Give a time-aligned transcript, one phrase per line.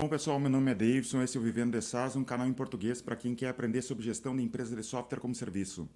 [0.00, 2.52] Bom, pessoal, meu nome é Davidson, esse é o Vivendo de SaaS, um canal em
[2.52, 5.88] português para quem quer aprender sobre gestão de empresas de software como serviço.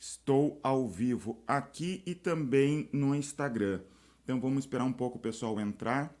[0.00, 3.82] Estou ao vivo aqui e também no Instagram.
[4.24, 6.16] Então vamos esperar um pouco o pessoal entrar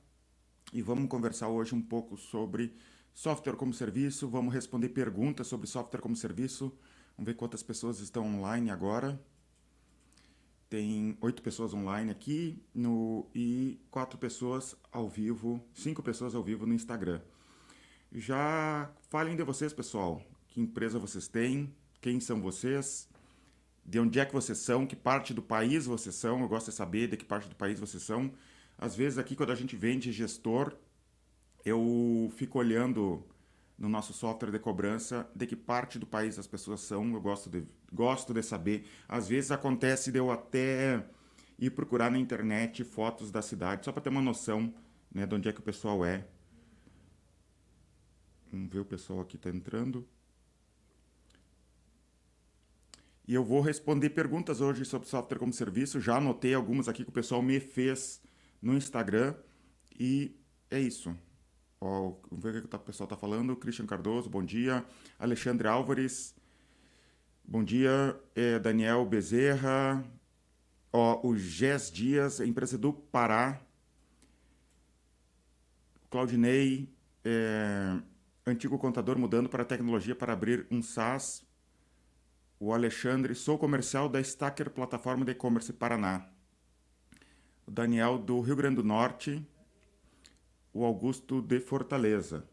[0.74, 2.76] e vamos conversar hoje um pouco sobre
[3.14, 6.70] software como serviço, vamos responder perguntas sobre software como serviço.
[7.16, 9.18] Vamos ver quantas pessoas estão online agora.
[10.72, 16.64] Tem oito pessoas online aqui no, e quatro pessoas ao vivo, cinco pessoas ao vivo
[16.64, 17.20] no Instagram.
[18.10, 20.22] Já falem de vocês, pessoal.
[20.48, 21.76] Que empresa vocês têm?
[22.00, 23.06] Quem são vocês?
[23.84, 24.86] De onde é que vocês são?
[24.86, 26.40] Que parte do país vocês são?
[26.40, 28.32] Eu gosto de saber de que parte do país vocês são.
[28.78, 30.74] Às vezes aqui quando a gente vende gestor,
[31.66, 33.22] eu fico olhando
[33.76, 37.12] no nosso software de cobrança de que parte do país as pessoas são.
[37.12, 38.86] Eu gosto de, gosto de saber.
[39.08, 41.04] Às vezes acontece de eu até
[41.58, 44.74] ir procurar na internet fotos da cidade, só para ter uma noção
[45.14, 46.26] né, de onde é que o pessoal é.
[48.50, 50.06] Vamos ver o pessoal aqui está entrando.
[53.26, 56.00] E eu vou responder perguntas hoje sobre software como serviço.
[56.00, 58.20] Já anotei algumas aqui que o pessoal me fez
[58.60, 59.34] no Instagram.
[59.98, 60.36] E
[60.70, 61.16] é isso.
[61.80, 63.56] Ó, vamos ver o que o pessoal está falando.
[63.56, 64.84] Christian Cardoso, bom dia.
[65.18, 66.34] Alexandre Álvares,
[67.44, 68.18] bom dia.
[68.34, 70.04] É, Daniel Bezerra.
[70.92, 73.60] Ó, o Gés Dias, empresa do Pará.
[76.10, 76.88] Claudinei,
[77.24, 77.98] é,
[78.46, 81.46] antigo contador mudando para tecnologia para abrir um SaaS.
[82.60, 86.28] O Alexandre, sou comercial da Stacker Plataforma de E-Commerce Paraná.
[87.66, 89.46] O Daniel do Rio Grande do Norte
[90.72, 92.48] o Augusto de Fortaleza.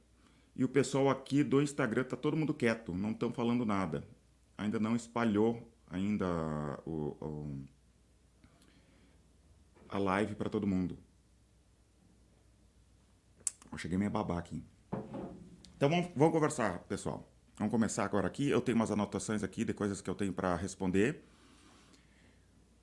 [0.56, 4.04] E o pessoal aqui do Instagram tá todo mundo quieto, não estão falando nada.
[4.60, 6.28] Ainda não espalhou ainda
[6.86, 7.66] o, o
[9.88, 10.98] a live para todo mundo.
[13.72, 14.62] Eu cheguei meio babá aqui.
[15.78, 17.26] Então vamos, vamos conversar, pessoal.
[17.58, 18.50] Vamos começar agora aqui.
[18.50, 21.24] Eu tenho umas anotações aqui de coisas que eu tenho para responder.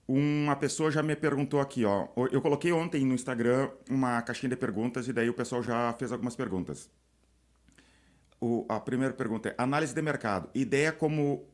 [0.08, 2.08] Uma pessoa já me perguntou aqui, ó.
[2.32, 6.10] Eu coloquei ontem no Instagram uma caixinha de perguntas e daí o pessoal já fez
[6.10, 6.88] algumas perguntas.
[8.40, 10.48] O, a primeira pergunta é: análise de mercado.
[10.54, 11.46] Ideia como.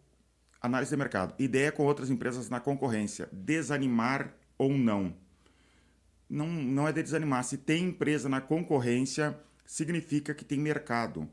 [0.62, 1.34] Análise de mercado.
[1.38, 3.28] Ideia com outras empresas na concorrência.
[3.32, 5.14] Desanimar ou não?
[6.30, 7.44] Não, não é de desanimar.
[7.44, 11.28] Se tem empresa na concorrência, significa que tem mercado.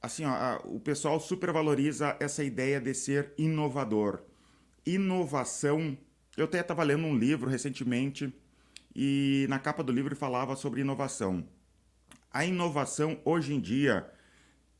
[0.00, 4.22] Assim, ó, o pessoal supervaloriza essa ideia de ser inovador
[4.86, 5.96] inovação.
[6.36, 8.32] Eu até estava lendo um livro recentemente
[8.94, 11.46] e na capa do livro falava sobre inovação.
[12.30, 14.10] A inovação hoje em dia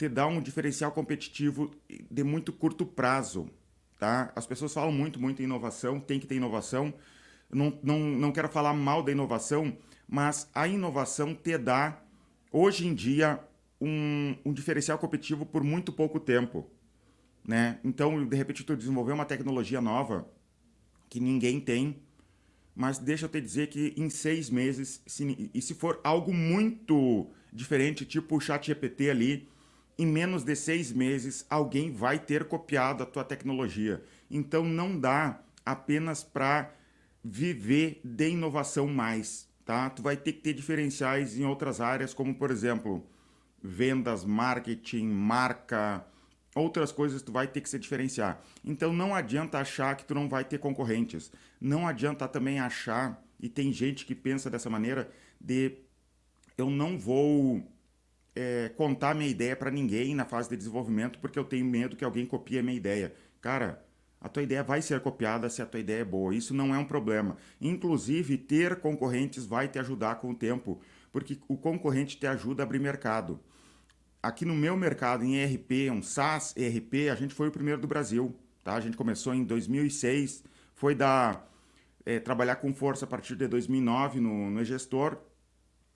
[0.06, 1.70] te dá um diferencial competitivo
[2.10, 3.48] de muito curto prazo.
[3.98, 4.32] Tá?
[4.34, 6.92] As pessoas falam muito, muito em inovação, tem que ter inovação.
[7.50, 9.76] Não, não, não quero falar mal da inovação,
[10.08, 12.02] mas a inovação te dá,
[12.50, 13.38] hoje em dia,
[13.80, 16.66] um, um diferencial competitivo por muito pouco tempo
[17.44, 17.78] né?
[17.82, 20.28] Então, de repente, tu desenvolveu uma tecnologia nova
[21.08, 22.00] que ninguém tem,
[22.74, 27.28] mas deixa eu te dizer que em seis meses, se, e se for algo muito
[27.52, 29.48] diferente, tipo o chat GPT ali,
[29.98, 34.02] em menos de seis meses alguém vai ter copiado a tua tecnologia.
[34.30, 36.74] Então não dá apenas para
[37.22, 39.88] viver de inovação mais, tá?
[39.90, 43.06] Tu vai ter que ter diferenciais em outras áreas, como por exemplo,
[43.62, 46.04] vendas, marketing, marca,
[46.54, 48.42] outras coisas tu vai ter que se diferenciar.
[48.64, 51.30] Então não adianta achar que tu não vai ter concorrentes.
[51.60, 55.10] Não adianta também achar, e tem gente que pensa dessa maneira,
[55.40, 55.78] de
[56.56, 57.71] eu não vou
[58.34, 62.04] é, contar minha ideia para ninguém na fase de desenvolvimento porque eu tenho medo que
[62.04, 63.14] alguém copie a minha ideia.
[63.40, 63.84] Cara,
[64.20, 66.34] a tua ideia vai ser copiada se a tua ideia é boa.
[66.34, 67.36] Isso não é um problema.
[67.60, 72.64] Inclusive, ter concorrentes vai te ajudar com o tempo, porque o concorrente te ajuda a
[72.64, 73.40] abrir mercado
[74.22, 77.88] aqui no meu mercado em ERP, um SaaS ERP, a gente foi o primeiro do
[77.88, 78.34] Brasil.
[78.62, 78.74] Tá?
[78.74, 80.44] A gente começou em 2006,
[80.74, 81.44] foi da,
[82.06, 85.18] é, trabalhar com força a partir de 2009 no, no gestor.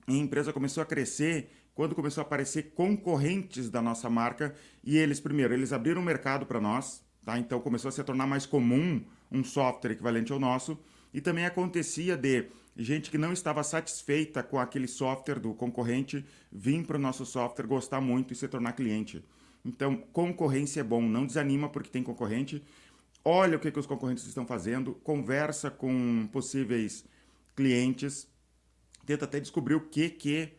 [0.08, 4.96] E a empresa começou a crescer quando começou a aparecer concorrentes da nossa marca e
[4.96, 7.38] eles, primeiro, eles abriram o mercado para nós, tá?
[7.38, 10.78] então começou a se tornar mais comum um software equivalente ao nosso
[11.12, 16.82] e também acontecia de gente que não estava satisfeita com aquele software do concorrente vir
[16.86, 19.22] para o nosso software, gostar muito e se tornar cliente.
[19.62, 22.64] Então, concorrência é bom, não desanima porque tem concorrente.
[23.22, 27.04] Olha o que, que os concorrentes estão fazendo, conversa com possíveis
[27.54, 28.26] clientes,
[29.04, 30.56] tenta até descobrir o que, que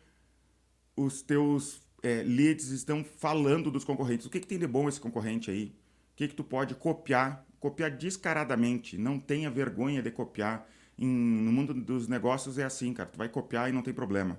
[0.98, 4.26] os teus é, leads estão falando dos concorrentes.
[4.26, 5.74] O que, que tem de bom esse concorrente aí?
[6.12, 7.46] O que, que tu pode copiar?
[7.60, 10.68] Copiar descaradamente, não tenha vergonha de copiar
[10.98, 13.08] em, no mundo dos negócios é assim, cara.
[13.08, 14.38] Tu vai copiar e não tem problema.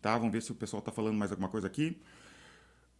[0.00, 0.16] Tá?
[0.16, 2.00] Vamos ver se o pessoal está falando mais alguma coisa aqui.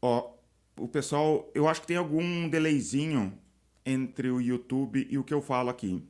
[0.02, 0.34] Ó,
[0.76, 3.37] o pessoal, eu acho que tem algum delayzinho
[3.84, 6.06] entre o YouTube e o que eu falo aqui.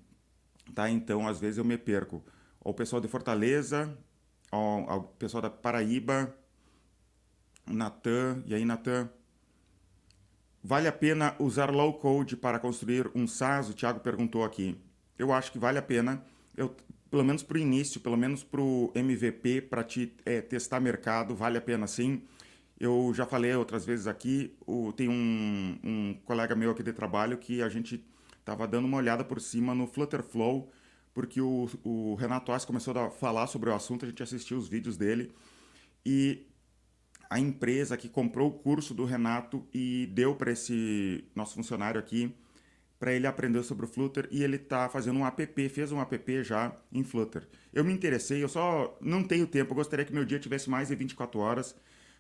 [0.75, 0.91] Tá?
[0.91, 2.23] Então, às vezes eu me perco.
[2.65, 3.97] Ó, o pessoal de Fortaleza,
[4.51, 6.35] ó, o pessoal da Paraíba,
[7.71, 9.09] Natan, e aí Natan,
[10.63, 13.69] vale a pena usar low code para construir um SaaS?
[13.69, 14.77] O Thiago perguntou aqui.
[15.19, 16.23] Eu acho que vale a pena.
[16.57, 16.75] Eu,
[17.11, 21.35] pelo menos para o início, pelo menos para o MVP, para te é, testar mercado,
[21.35, 22.23] vale a pena sim.
[22.79, 27.37] Eu já falei outras vezes aqui, o, tem um, um colega meu aqui de trabalho
[27.37, 28.05] que a gente
[28.39, 30.71] estava dando uma olhada por cima no Flutterflow,
[31.13, 34.69] porque o, o Renato Assi começou a falar sobre o assunto, a gente assistiu os
[34.69, 35.33] vídeos dele,
[36.07, 36.47] e
[37.31, 42.35] a empresa que comprou o curso do Renato e deu para esse nosso funcionário aqui,
[42.99, 46.43] para ele aprender sobre o Flutter e ele está fazendo um app, fez um app
[46.43, 47.47] já em Flutter.
[47.73, 50.89] Eu me interessei, eu só não tenho tempo, eu gostaria que meu dia tivesse mais
[50.89, 51.77] de 24 horas,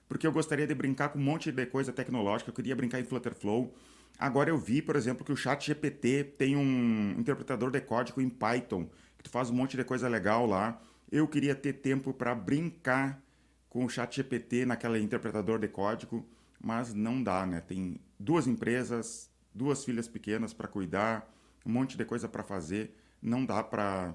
[0.08, 3.04] porque eu gostaria de brincar com um monte de coisa tecnológica, eu queria brincar em
[3.04, 3.74] Flutter Flow.
[4.18, 8.28] Agora eu vi, por exemplo, que o Chat GPT tem um interpretador de código em
[8.28, 10.80] Python, que tu faz um monte de coisa legal lá.
[11.10, 13.22] Eu queria ter tempo para brincar
[13.68, 16.26] com o Chat GPT naquele interpretador de código,
[16.60, 17.60] mas não dá, né?
[17.60, 21.30] Tem duas empresas, duas filhas pequenas para cuidar,
[21.64, 24.14] um monte de coisa para fazer, não dá para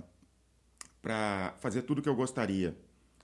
[1.01, 2.77] para fazer tudo que eu gostaria.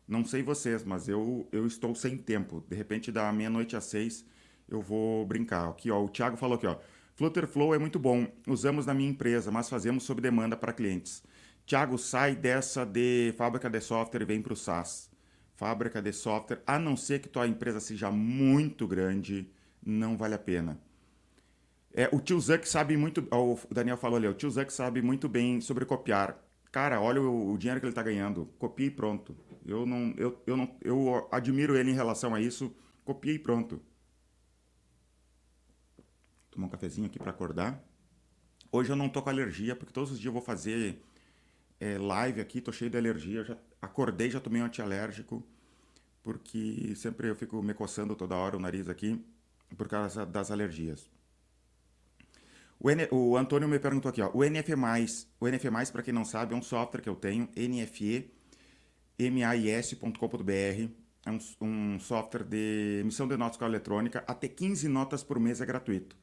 [0.06, 2.62] Não sei vocês, mas eu, eu estou sem tempo.
[2.68, 4.26] De repente, da meia-noite às seis,
[4.68, 5.70] eu vou brincar.
[5.70, 6.78] Aqui, ó, o Thiago falou aqui, ó.
[7.16, 8.28] Flutterflow é muito bom.
[8.48, 11.24] Usamos na minha empresa, mas fazemos sob demanda para clientes.
[11.66, 15.09] Thiago, sai dessa de fábrica de software e vem para o SaaS.
[15.60, 19.52] Fábrica de software, a não ser que tua empresa seja muito grande,
[19.86, 20.80] não vale a pena.
[21.94, 23.28] É, o tio Zuck sabe muito.
[23.30, 26.42] O Daniel falou ali, o tio Zuck sabe muito bem sobre copiar.
[26.72, 28.46] Cara, olha o, o dinheiro que ele está ganhando.
[28.58, 29.36] Copia e pronto.
[29.66, 32.74] Eu não, eu, eu não, eu admiro ele em relação a isso.
[33.04, 33.82] Copia e pronto.
[36.52, 37.84] Tomar um cafezinho aqui para acordar.
[38.72, 41.04] Hoje eu não tô com alergia, porque todos os dias eu vou fazer
[41.82, 43.44] é, live aqui, tô cheio de alergia.
[43.44, 45.44] Já acordei, já tomei um antialérgico,
[46.24, 49.24] porque sempre eu fico me coçando toda hora o nariz aqui,
[49.78, 51.10] por causa das alergias.
[52.80, 54.74] O, N, o Antônio me perguntou aqui, ó, o NFE+,
[55.40, 58.32] o NFE+, para quem não sabe, é um software que eu tenho, NFE,
[59.20, 60.90] mais.com.br,
[61.26, 65.60] é um, um, software de emissão de notas com eletrônica, até 15 notas por mês
[65.60, 66.16] é gratuito.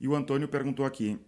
[0.00, 1.18] E o Antônio perguntou aqui,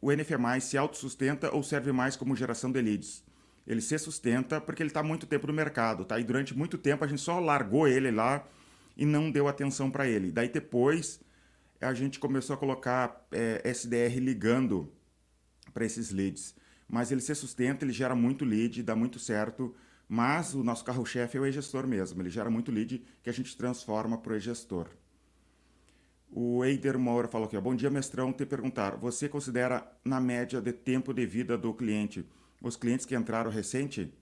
[0.00, 3.22] o NFE+, se autossustenta ou serve mais como geração de leads?
[3.66, 6.18] Ele se sustenta porque ele está muito tempo no mercado, tá?
[6.18, 8.46] E durante muito tempo a gente só largou ele lá
[8.96, 10.32] e não deu atenção para ele.
[10.32, 11.20] Daí depois
[11.80, 14.92] a gente começou a colocar é, SDR ligando
[15.72, 16.54] para esses leads.
[16.88, 19.74] Mas ele se sustenta, ele gera muito lead, dá muito certo,
[20.08, 23.56] mas o nosso carro-chefe é o e-gestor mesmo, ele gera muito lead que a gente
[23.56, 24.88] transforma para o e-gestor.
[26.30, 30.72] O Eider Moura falou aqui, bom dia mestrão, te perguntar, você considera na média de
[30.72, 32.26] tempo de vida do cliente
[32.62, 34.12] os clientes que entraram recente?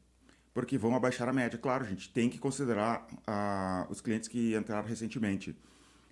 [0.53, 4.57] Porque vão abaixar a média, claro, a gente tem que considerar uh, os clientes que
[4.57, 5.57] entraram recentemente.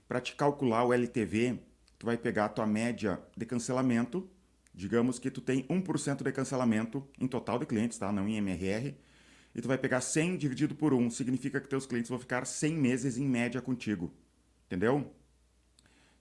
[0.06, 1.58] Para te calcular o LTV,
[1.98, 4.30] tu vai pegar a tua média de cancelamento,
[4.72, 8.12] digamos que tu tem 1% de cancelamento em total de clientes, tá?
[8.12, 8.94] não em MRR,
[9.54, 12.74] e tu vai pegar 100 dividido por 1, significa que teus clientes vão ficar 100
[12.74, 14.12] meses em média contigo,
[14.66, 15.12] entendeu?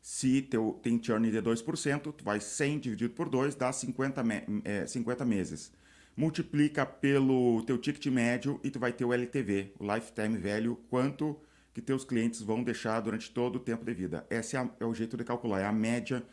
[0.02, 4.24] Se teu, tem churn de 2%, tu vai 100 dividido por 2, dá 50,
[4.64, 5.72] é, 50 meses.
[6.18, 11.40] Multiplica pelo teu ticket médio e tu vai ter o LTV, o Lifetime Value, quanto
[11.76, 14.26] que teus clientes vão deixar durante todo o tempo de vida.
[14.28, 16.24] Esse é, é o jeito de calcular, é a média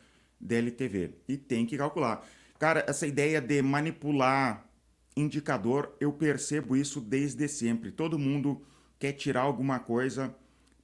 [0.41, 1.17] da LTV.
[1.29, 2.27] E tem que calcular.
[2.59, 4.67] Cara, essa ideia de manipular
[5.15, 7.93] indicador, eu percebo isso desde sempre.
[7.93, 8.63] Todo mundo
[8.99, 10.35] quer tirar alguma coisa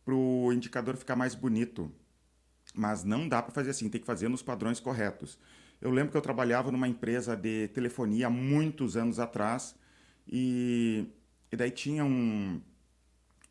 [0.04, 1.90] para o indicador ficar mais bonito.
[2.74, 5.38] Mas não dá para fazer assim, tem que fazer nos padrões corretos.
[5.80, 9.74] Eu lembro que eu trabalhava numa empresa de telefonia muitos anos atrás
[10.28, 11.06] e,
[11.50, 12.60] e daí tinha um,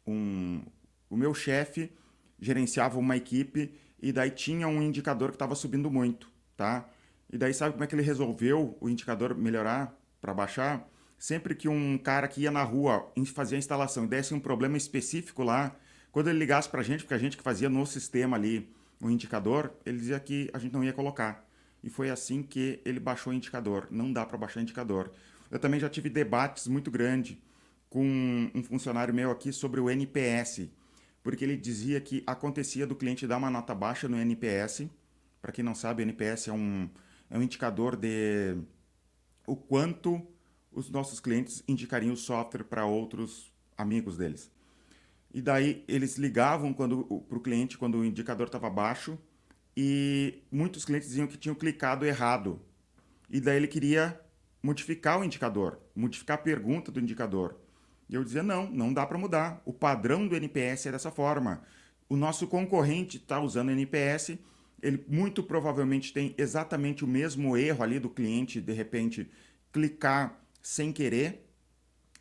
[0.06, 0.62] um,
[1.10, 1.92] o meu chefe
[2.40, 6.88] gerenciava uma equipe e daí tinha um indicador que estava subindo muito, tá?
[7.32, 10.88] E daí sabe como é que ele resolveu o indicador melhorar para baixar?
[11.18, 14.78] Sempre que um cara que ia na rua fazia a instalação e desse um problema
[14.78, 15.76] específico lá,
[16.12, 18.72] quando ele ligasse para a gente, porque a gente que fazia no sistema ali
[19.02, 21.49] o indicador, ele dizia que a gente não ia colocar.
[21.84, 23.88] E foi assim que ele baixou o indicador.
[23.90, 25.12] Não dá para baixar o indicador.
[25.50, 27.38] Eu também já tive debates muito grandes
[27.90, 30.70] com um funcionário meu aqui sobre o NPS,
[31.24, 34.88] porque ele dizia que acontecia do cliente dar uma nota baixa no NPS.
[35.42, 36.90] Para quem não sabe, o NPS é um,
[37.30, 38.58] é um indicador de
[39.48, 40.22] o quanto
[40.72, 44.52] os nossos clientes indicariam o software para outros amigos deles.
[45.34, 49.18] E daí eles ligavam para o cliente quando o indicador estava baixo
[49.82, 52.62] e muitos clientes diziam que tinham clicado errado.
[53.30, 54.20] E daí ele queria
[54.62, 57.58] modificar o indicador, modificar a pergunta do indicador.
[58.10, 59.62] E eu dizia: não, não dá para mudar.
[59.64, 61.64] O padrão do NPS é dessa forma.
[62.10, 64.38] O nosso concorrente está usando NPS,
[64.82, 69.32] ele muito provavelmente tem exatamente o mesmo erro ali do cliente, de repente,
[69.72, 71.50] clicar sem querer.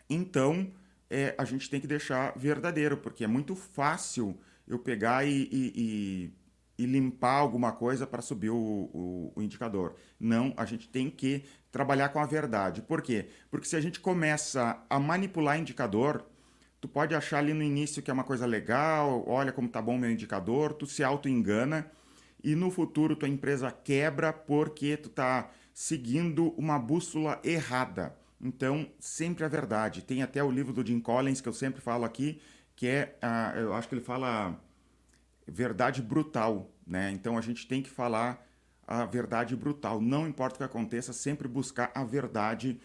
[0.09, 0.71] Então,
[1.11, 5.73] é, a gente tem que deixar verdadeiro, porque é muito fácil eu pegar e, e,
[5.75, 6.33] e
[6.79, 9.97] e limpar alguma coisa para subir o, o, o, indicador.
[10.19, 12.81] Não, a gente tem que trabalhar com a verdade.
[12.81, 13.29] Por quê?
[13.51, 16.25] Porque se a gente começa a manipular indicador,
[16.81, 19.99] tu pode achar ali no início que é uma coisa legal, olha como tá bom
[19.99, 21.91] meu indicador, tu se auto-engana
[22.43, 28.17] e no futuro tua empresa quebra porque tu tá seguindo uma bússola errada.
[28.41, 30.03] Então, sempre a verdade.
[30.03, 32.41] Tem até o livro do Jim Collins que eu sempre falo aqui,
[32.77, 34.57] que é, uh, eu acho que ele fala
[35.51, 37.11] verdade brutal, né?
[37.11, 38.47] Então a gente tem que falar
[38.87, 40.01] a verdade brutal.
[40.01, 42.81] Não importa o que aconteça, sempre buscar a verdade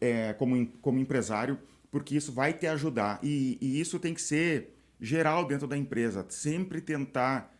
[0.00, 1.58] é, como, como empresário,
[1.90, 3.18] porque isso vai te ajudar.
[3.22, 6.24] E, e isso tem que ser geral dentro da empresa.
[6.28, 7.52] Sempre tentar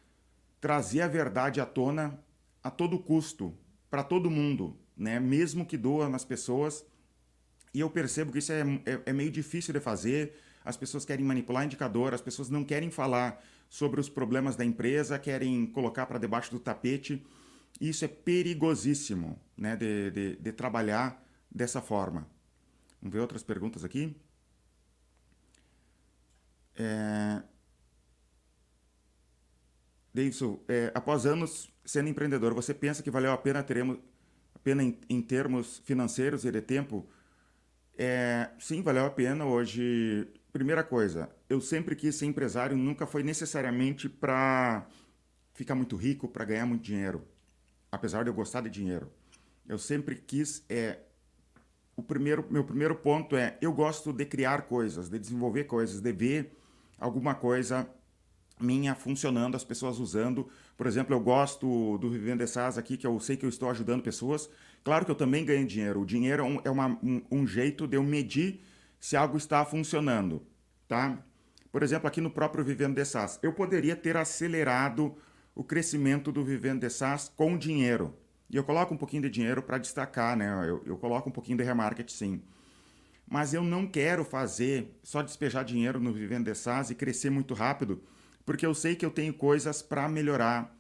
[0.61, 2.19] trazer a verdade à tona
[2.62, 3.57] a todo custo,
[3.90, 5.19] para todo mundo, né?
[5.19, 6.85] Mesmo que doa nas pessoas.
[7.73, 10.35] E eu percebo que isso é, é, é meio difícil de fazer.
[10.64, 15.17] As pessoas querem manipular indicador, as pessoas não querem falar sobre os problemas da empresa,
[15.17, 17.25] querem colocar para debaixo do tapete.
[17.81, 22.29] Isso é perigosíssimo né, de, de, de, trabalhar dessa forma.
[23.00, 24.17] Vamos ver outras perguntas aqui.
[26.75, 27.43] É...
[30.12, 33.99] Davidson, é, após anos sendo empreendedor, você pensa que valeu a pena, teremos,
[34.53, 37.09] a pena em, em termos financeiros e de tempo?
[37.97, 39.45] É, sim, valeu a pena.
[39.45, 44.85] Hoje Primeira coisa, eu sempre quis ser empresário, nunca foi necessariamente para
[45.54, 47.25] ficar muito rico, para ganhar muito dinheiro.
[47.92, 49.11] Apesar de eu gostar de dinheiro.
[49.69, 50.99] Eu sempre quis é
[51.97, 56.12] o primeiro meu primeiro ponto é eu gosto de criar coisas, de desenvolver coisas, de
[56.12, 56.57] ver
[56.99, 57.88] alguma coisa
[58.61, 60.49] minha funcionando, as pessoas usando.
[60.76, 64.02] Por exemplo, eu gosto do Vivendo SaaS aqui, que eu sei que eu estou ajudando
[64.02, 64.50] pessoas.
[64.83, 66.00] Claro que eu também ganho dinheiro.
[66.00, 68.61] O dinheiro é um, é uma, um, um jeito de eu medir
[69.00, 70.47] se algo está funcionando,
[70.87, 71.19] tá?
[71.73, 75.16] Por exemplo, aqui no próprio Vivendo de SaaS, eu poderia ter acelerado
[75.54, 78.14] o crescimento do Vivendo de SaaS com dinheiro.
[78.50, 80.49] E eu coloco um pouquinho de dinheiro para destacar, né?
[80.69, 82.42] Eu, eu coloco um pouquinho de remarket, sim.
[83.26, 87.54] Mas eu não quero fazer só despejar dinheiro no Vivendo de SaaS e crescer muito
[87.54, 88.02] rápido,
[88.45, 90.76] porque eu sei que eu tenho coisas para melhorar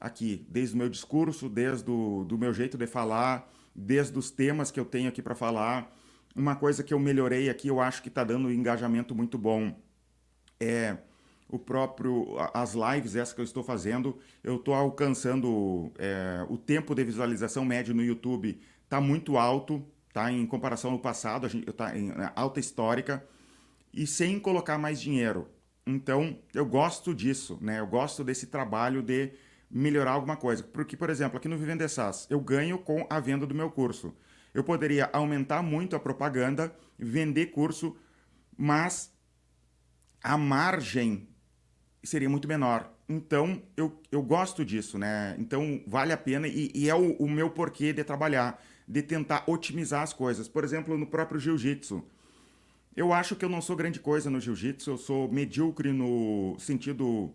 [0.00, 4.70] aqui, desde o meu discurso, desde o do meu jeito de falar, desde os temas
[4.70, 5.94] que eu tenho aqui para falar,
[6.34, 9.74] uma coisa que eu melhorei aqui, eu acho que está dando um engajamento muito bom,
[10.58, 10.96] é
[11.48, 16.94] o próprio as lives essa que eu estou fazendo eu estou alcançando é, o tempo
[16.94, 20.30] de visualização médio no YouTube está muito alto tá?
[20.30, 23.24] Em comparação ao passado a gente está em né, alta histórica
[23.92, 25.48] e sem colocar mais dinheiro.
[25.84, 27.80] Então eu gosto disso né?
[27.80, 29.32] Eu gosto desse trabalho de
[29.70, 30.62] melhorar alguma coisa.
[30.62, 34.14] Porque por exemplo aqui no Vivendo SaaS eu ganho com a venda do meu curso
[34.52, 37.96] eu poderia aumentar muito a propaganda, vender curso,
[38.56, 39.12] mas
[40.22, 41.28] a margem
[42.02, 42.92] seria muito menor.
[43.08, 45.34] Então, eu, eu gosto disso, né?
[45.38, 49.42] Então, vale a pena e, e é o, o, meu porquê de trabalhar, de tentar
[49.46, 50.46] otimizar as coisas.
[50.46, 52.04] Por exemplo, no próprio jiu-jitsu.
[52.94, 57.32] Eu acho que eu não sou grande coisa no jiu-jitsu, eu sou medíocre no sentido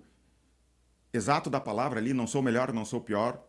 [1.14, 3.42] exato da palavra ali, não sou melhor, não sou pior.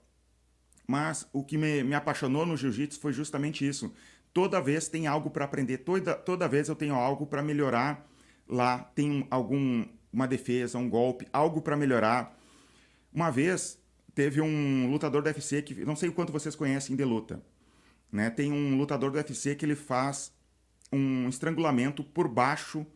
[0.86, 3.92] Mas o que me, me apaixonou no jiu-jitsu foi justamente isso.
[4.32, 8.06] Toda vez tem algo para aprender, toda, toda vez eu tenho algo para melhorar
[8.48, 12.38] lá, tem algum uma defesa, um golpe, algo para melhorar.
[13.12, 13.78] Uma vez
[14.14, 17.42] teve um lutador do UFC que não sei o quanto vocês conhecem de luta,
[18.10, 18.30] né?
[18.30, 20.32] Tem um lutador do UFC que ele faz
[20.92, 22.86] um estrangulamento por baixo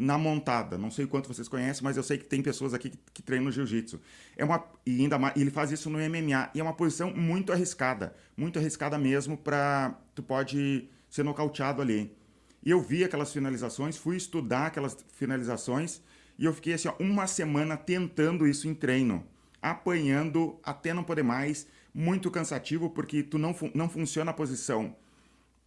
[0.00, 0.78] na montada.
[0.78, 3.52] Não sei quanto vocês conhecem, mas eu sei que tem pessoas aqui que, que treinam
[3.52, 4.00] jiu-jitsu.
[4.34, 8.16] É uma e ainda ele faz isso no MMA e é uma posição muito arriscada,
[8.34, 12.16] muito arriscada mesmo para tu pode ser nocauteado ali.
[12.64, 16.00] E eu vi aquelas finalizações, fui estudar aquelas finalizações
[16.38, 19.22] e eu fiquei assim, ó, uma semana tentando isso em treino,
[19.60, 24.96] apanhando até não poder mais, muito cansativo porque tu não, não funciona a posição.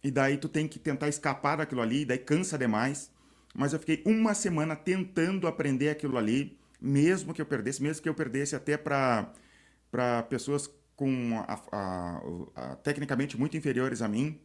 [0.02, 3.14] E daí tu tem que tentar escapar daquilo ali, daí cansa demais
[3.54, 8.08] mas eu fiquei uma semana tentando aprender aquilo ali, mesmo que eu perdesse, mesmo que
[8.08, 12.22] eu perdesse até para pessoas com a, a,
[12.54, 14.40] a, tecnicamente muito inferiores a mim,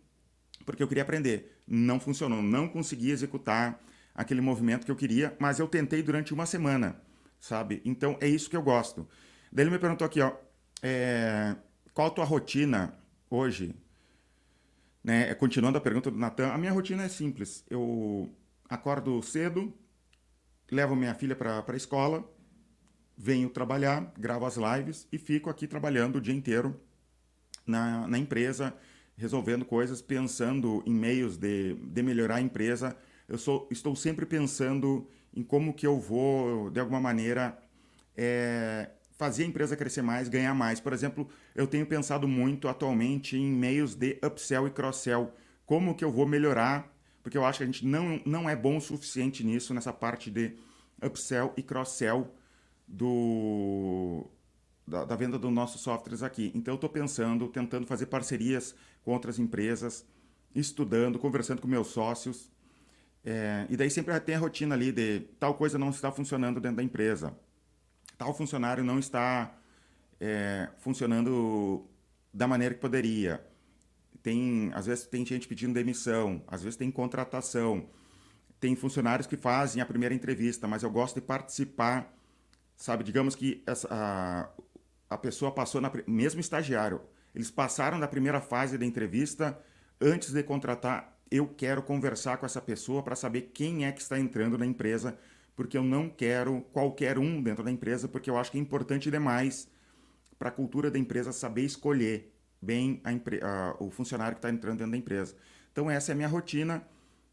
[0.66, 1.60] porque eu queria aprender.
[1.68, 3.82] Não funcionou, não consegui executar
[4.14, 7.02] aquele movimento que eu queria, mas eu tentei durante uma semana,
[7.40, 7.82] sabe?
[7.84, 9.08] Então é isso que eu gosto.
[9.52, 10.34] Daí ele me perguntou aqui, ó,
[10.84, 11.56] é,
[11.94, 12.98] qual a tua rotina
[13.30, 13.76] hoje?
[15.04, 15.34] Né?
[15.36, 17.64] Continuando a pergunta do Natan, a minha rotina é simples.
[17.70, 18.30] Eu
[18.70, 19.74] acordo cedo,
[20.72, 22.24] levo minha filha para a escola,
[23.18, 26.80] venho trabalhar, gravo as lives e fico aqui trabalhando o dia inteiro
[27.66, 28.74] na, na empresa,
[29.18, 32.96] resolvendo coisas, pensando em meios de, de melhorar a empresa.
[33.28, 37.58] Eu sou, estou sempre pensando em como que eu vou, de alguma maneira,
[38.16, 40.80] é, fazer a empresa crescer mais, ganhar mais.
[40.80, 45.34] Por exemplo, eu tenho pensado muito atualmente em meios de upsell e cross-sell.
[45.66, 46.90] Como que eu vou melhorar?
[47.30, 50.32] Porque eu acho que a gente não, não é bom o suficiente nisso, nessa parte
[50.32, 50.56] de
[51.04, 52.34] upsell e cross-sell
[52.88, 54.26] do,
[54.88, 56.52] da, da, venda dos nossos softwares aqui.
[56.56, 60.04] Então, eu estou pensando, tentando fazer parcerias com outras empresas,
[60.56, 62.52] estudando, conversando com meus sócios.
[63.24, 66.78] É, e daí sempre tem a rotina ali de tal coisa não está funcionando dentro
[66.78, 67.38] da empresa
[68.20, 69.58] tal funcionário não está
[70.20, 71.90] é, funcionando
[72.34, 73.42] da maneira que poderia.
[74.22, 77.90] Tem, às vezes tem gente pedindo demissão, às vezes tem contratação,
[78.60, 82.14] tem funcionários que fazem a primeira entrevista, mas eu gosto de participar,
[82.76, 83.04] sabe?
[83.04, 84.50] Digamos que essa, a,
[85.10, 87.02] a pessoa passou, na, mesmo estagiário,
[87.34, 89.58] eles passaram da primeira fase da entrevista,
[90.02, 94.20] antes de contratar, eu quero conversar com essa pessoa para saber quem é que está
[94.20, 95.18] entrando na empresa
[95.60, 99.12] porque eu não quero qualquer um dentro da empresa, porque eu acho que é importante
[99.12, 99.68] demais
[100.38, 104.78] para a cultura da empresa saber escolher bem a, a, o funcionário que está entrando
[104.78, 105.36] dentro da empresa.
[105.72, 106.84] Então, essa é a minha rotina.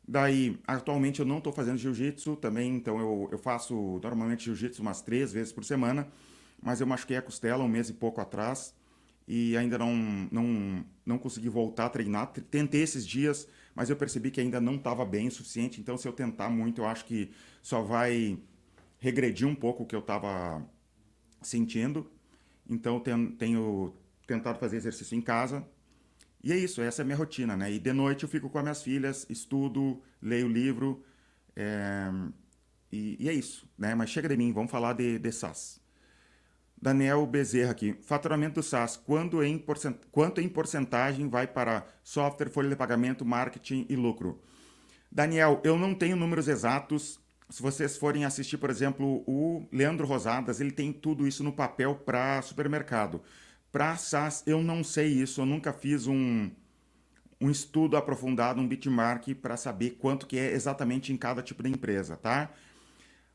[0.06, 5.00] Daí, atualmente eu não estou fazendo jiu-jitsu também, então eu, eu faço normalmente jiu-jitsu umas
[5.00, 6.06] três vezes por semana,
[6.62, 8.72] mas eu machuquei a costela um mês e pouco atrás
[9.26, 9.94] e ainda não,
[10.30, 12.28] não, não consegui voltar a treinar.
[12.28, 15.80] Tentei esses dias, mas eu percebi que ainda não estava bem o suficiente.
[15.80, 18.38] Então, se eu tentar muito, eu acho que só vai
[18.98, 20.64] regredir um pouco o que eu estava
[21.42, 22.08] sentindo.
[22.68, 23.94] Então, tenho, tenho
[24.26, 25.66] tentado fazer exercício em casa.
[26.42, 27.72] E é isso, essa é a minha rotina, né?
[27.72, 31.04] E de noite eu fico com as minhas filhas, estudo, leio livro.
[31.54, 32.08] É...
[32.92, 33.94] E, e, é isso, né?
[33.94, 35.80] Mas chega de mim, vamos falar de, de SaaS.
[36.80, 37.96] Daniel Bezerra aqui.
[38.02, 39.96] Faturamento do SaaS, quando em porcent...
[40.12, 44.40] quanto em porcentagem vai para software, folha de pagamento, marketing e lucro?
[45.10, 47.18] Daniel, eu não tenho números exatos.
[47.48, 51.94] Se vocês forem assistir, por exemplo, o Leandro Rosadas, ele tem tudo isso no papel
[51.94, 53.22] para supermercado.
[53.76, 55.42] Para SaaS, eu não sei isso.
[55.42, 56.50] Eu nunca fiz um,
[57.38, 61.68] um estudo aprofundado, um benchmark para saber quanto que é exatamente em cada tipo de
[61.68, 62.50] empresa, tá?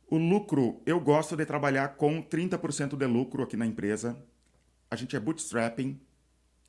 [0.07, 4.17] O lucro, eu gosto de trabalhar com 30% de lucro aqui na empresa.
[4.89, 6.01] A gente é bootstrapping,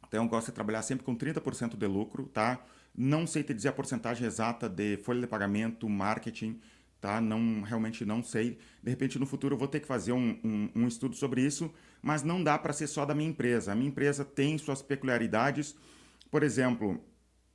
[0.07, 2.63] então eu gosto de trabalhar sempre com 30% de lucro, tá?
[2.95, 6.61] Não sei te dizer a porcentagem exata de folha de pagamento, marketing,
[7.01, 7.23] tá?
[7.23, 8.59] Não, realmente não sei.
[8.83, 11.73] De repente no futuro eu vou ter que fazer um, um, um estudo sobre isso,
[12.03, 13.73] mas não dá para ser só da minha empresa.
[13.73, 15.77] A minha empresa tem suas peculiaridades.
[16.31, 17.01] Por exemplo,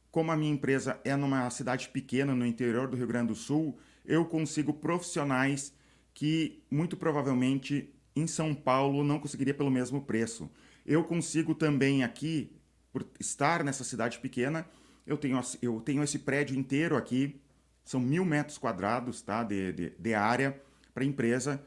[0.09, 3.77] como a minha empresa é numa cidade pequena no interior do Rio Grande do Sul,
[4.05, 5.73] eu consigo profissionais
[6.13, 10.49] que muito provavelmente em São Paulo não conseguiria pelo mesmo preço.
[10.85, 12.55] Eu consigo também aqui,
[12.91, 14.65] por estar nessa cidade pequena,
[15.05, 17.39] eu tenho, eu tenho esse prédio inteiro aqui,
[17.83, 20.59] são mil metros quadrados tá, de, de, de área
[20.93, 21.61] para empresa.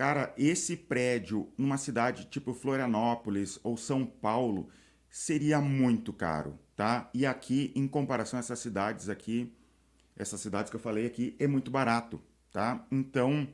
[0.00, 4.70] Cara, esse prédio numa cidade tipo Florianópolis ou São Paulo
[5.10, 7.10] seria muito caro, tá?
[7.12, 9.54] E aqui, em comparação a essas cidades aqui,
[10.16, 12.18] essas cidades que eu falei aqui, é muito barato,
[12.50, 12.82] tá?
[12.90, 13.46] Então,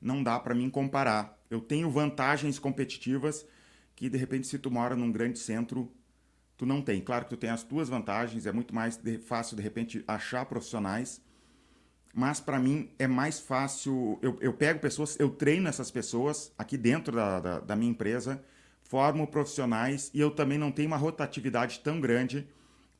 [0.00, 1.40] não dá para mim comparar.
[1.48, 3.46] Eu tenho vantagens competitivas
[3.94, 5.92] que de repente se tu mora num grande centro,
[6.56, 7.00] tu não tem.
[7.00, 11.22] Claro que tu tem as tuas vantagens, é muito mais fácil de repente achar profissionais,
[12.16, 14.18] mas para mim é mais fácil.
[14.22, 18.42] Eu, eu pego pessoas, eu treino essas pessoas aqui dentro da, da, da minha empresa,
[18.82, 22.48] formo profissionais e eu também não tenho uma rotatividade tão grande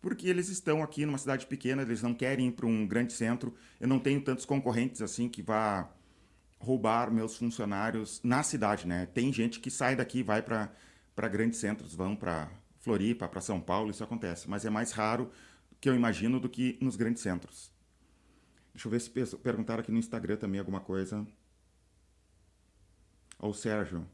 [0.02, 3.54] porque eles estão aqui numa cidade pequena, eles não querem ir para um grande centro.
[3.80, 5.90] Eu não tenho tantos concorrentes assim que vá
[6.60, 9.06] roubar meus funcionários na cidade, né?
[9.06, 12.50] Tem gente que sai daqui, vai para grandes centros, vão para
[12.80, 15.30] Floripa, para São Paulo, isso acontece, mas é mais raro
[15.80, 17.74] que eu imagino do que nos grandes centros.
[18.76, 21.26] Deixa eu ver se perguntaram aqui no Instagram também alguma coisa.
[23.38, 24.06] Ao Sérgio.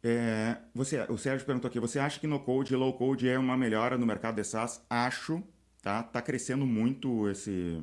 [0.00, 3.36] É, você, o Sérgio perguntou aqui: você acha que no code e low code é
[3.36, 4.80] uma melhora no mercado de SaaS?
[4.88, 5.42] Acho,
[5.82, 6.00] tá?
[6.04, 7.82] Tá crescendo muito esse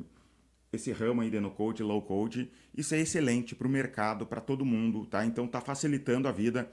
[0.72, 4.40] esse ramo aí de no code, low code, isso é excelente para o mercado, para
[4.40, 5.26] todo mundo, tá?
[5.26, 6.72] Então tá facilitando a vida.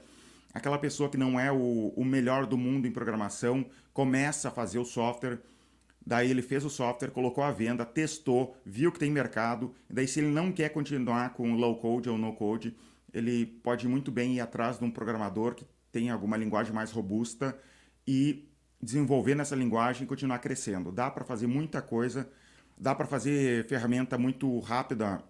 [0.54, 4.78] Aquela pessoa que não é o, o melhor do mundo em programação começa a fazer
[4.78, 5.38] o software,
[6.04, 9.74] Daí ele fez o software, colocou à venda, testou, viu que tem mercado.
[9.88, 12.76] Daí se ele não quer continuar com low code ou no code,
[13.12, 17.58] ele pode muito bem ir atrás de um programador que tem alguma linguagem mais robusta
[18.06, 18.48] e
[18.82, 20.90] desenvolver nessa linguagem e continuar crescendo.
[20.90, 22.30] Dá para fazer muita coisa,
[22.78, 25.22] dá para fazer ferramenta muito rápida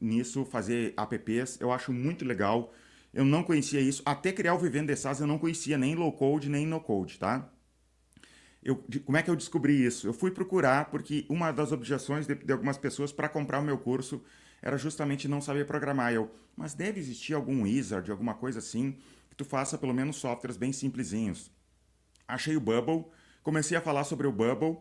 [0.00, 1.58] nisso, fazer apps.
[1.60, 2.72] Eu acho muito legal.
[3.12, 4.02] Eu não conhecia isso.
[4.04, 7.18] Até criar o Vivendo de SaaS eu não conhecia nem low code nem no code,
[7.18, 7.50] tá?
[8.62, 10.06] Eu, de, como é que eu descobri isso?
[10.06, 13.78] Eu fui procurar porque uma das objeções de, de algumas pessoas para comprar o meu
[13.78, 14.22] curso
[14.60, 16.12] era justamente não saber programar.
[16.12, 18.96] Eu, mas deve existir algum wizard, alguma coisa assim,
[19.30, 21.50] que tu faça pelo menos softwares bem simplesinhos.
[22.26, 23.06] Achei o Bubble,
[23.42, 24.76] comecei a falar sobre o Bubble.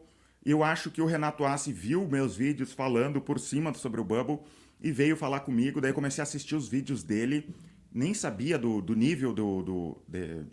[0.45, 4.03] E eu acho que o Renato Assi viu meus vídeos falando por cima sobre o
[4.03, 4.39] Bubble
[4.81, 5.79] e veio falar comigo.
[5.79, 7.53] Daí comecei a assistir os vídeos dele.
[7.91, 10.45] Nem sabia do, do nível do, do, de,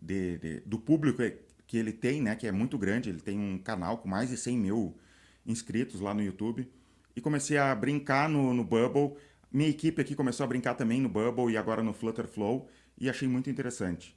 [0.00, 1.22] de, de, do público
[1.68, 2.34] que ele tem, né?
[2.34, 3.10] Que é muito grande.
[3.10, 4.98] Ele tem um canal com mais de 100 mil
[5.46, 6.68] inscritos lá no YouTube
[7.14, 9.16] e comecei a brincar no, no Bubble.
[9.52, 13.28] Minha equipe aqui começou a brincar também no Bubble e agora no Flutterflow e achei
[13.28, 14.16] muito interessante.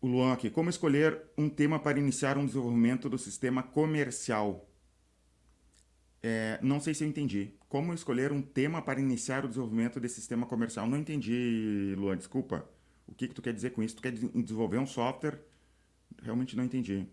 [0.00, 4.66] O Luan aqui, como escolher um tema para iniciar um desenvolvimento do sistema comercial?
[6.22, 7.52] É, não sei se eu entendi.
[7.68, 10.86] Como escolher um tema para iniciar o desenvolvimento desse sistema comercial?
[10.86, 12.66] Não entendi, Luan, desculpa.
[13.06, 13.96] O que, que tu quer dizer com isso?
[13.96, 15.38] Tu quer desenvolver um software?
[16.22, 17.06] Realmente não entendi.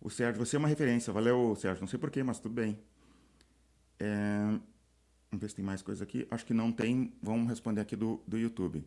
[0.00, 1.12] O Sérgio, você é uma referência.
[1.12, 1.80] Valeu, Sérgio.
[1.80, 2.78] Não sei porquê, mas tudo bem.
[3.98, 4.58] É...
[5.30, 6.26] Vamos ver se tem mais coisa aqui.
[6.30, 7.12] Acho que não tem.
[7.22, 8.84] Vamos responder aqui do, do YouTube.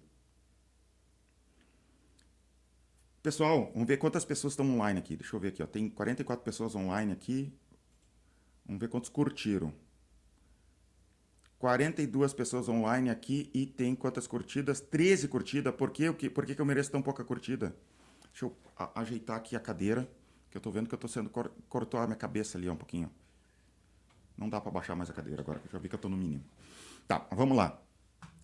[3.24, 5.16] Pessoal, vamos ver quantas pessoas estão online aqui.
[5.16, 5.64] Deixa eu ver aqui.
[5.64, 5.66] Ó.
[5.66, 7.52] Tem 44 pessoas online aqui.
[8.66, 9.74] Vamos ver quantos curtiram.
[11.58, 14.82] 42 pessoas online aqui e tem quantas curtidas?
[14.82, 15.74] 13 curtidas.
[15.74, 16.12] Por, quê?
[16.12, 17.76] Por que, que eu mereço tão pouca curtida?
[18.36, 18.58] Deixa eu
[18.94, 20.12] ajeitar aqui a cadeira,
[20.52, 21.30] que eu tô vendo que eu tô sendo...
[21.70, 23.10] Cortou a minha cabeça ali um pouquinho.
[24.38, 26.10] Não dá para baixar mais a cadeira agora, que eu já vi que eu tô
[26.10, 26.44] no mínimo.
[27.08, 27.82] Tá, vamos lá.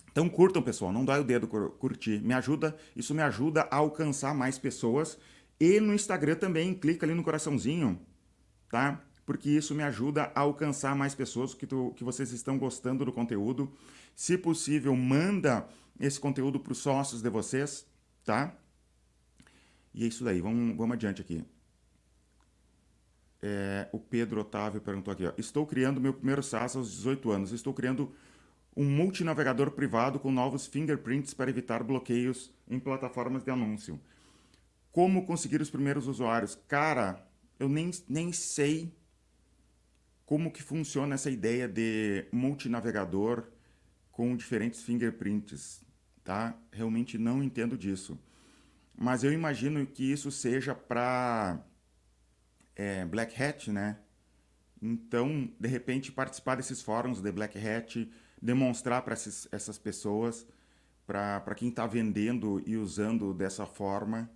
[0.09, 2.21] Então curtam, pessoal, não dói o dedo curtir.
[2.21, 5.17] Me ajuda, isso me ajuda a alcançar mais pessoas.
[5.59, 7.99] E no Instagram também, clica ali no coraçãozinho,
[8.69, 9.03] tá?
[9.25, 13.11] Porque isso me ajuda a alcançar mais pessoas que, tu, que vocês estão gostando do
[13.11, 13.69] conteúdo.
[14.15, 15.67] Se possível, manda
[15.99, 17.85] esse conteúdo para os sócios de vocês,
[18.23, 18.55] tá?
[19.93, 21.43] E é isso daí, vamos, vamos adiante aqui.
[23.41, 27.51] É, o Pedro Otávio perguntou aqui: ó, Estou criando meu primeiro SaaS aos 18 anos.
[27.51, 28.13] Estou criando
[28.75, 33.99] um multinavegador privado com novos fingerprints para evitar bloqueios em plataformas de anúncio.
[34.91, 36.57] Como conseguir os primeiros usuários?
[36.67, 37.25] Cara,
[37.59, 38.93] eu nem, nem sei
[40.25, 43.45] como que funciona essa ideia de multinavegador
[44.11, 45.83] com diferentes fingerprints,
[46.23, 46.57] tá?
[46.71, 48.17] Realmente não entendo disso.
[48.95, 51.59] Mas eu imagino que isso seja para
[52.75, 53.97] é, Black Hat, né?
[54.81, 60.47] Então, de repente, participar desses fóruns de Black Hat, demonstrar para essas pessoas,
[61.05, 64.29] para quem está vendendo e usando dessa forma,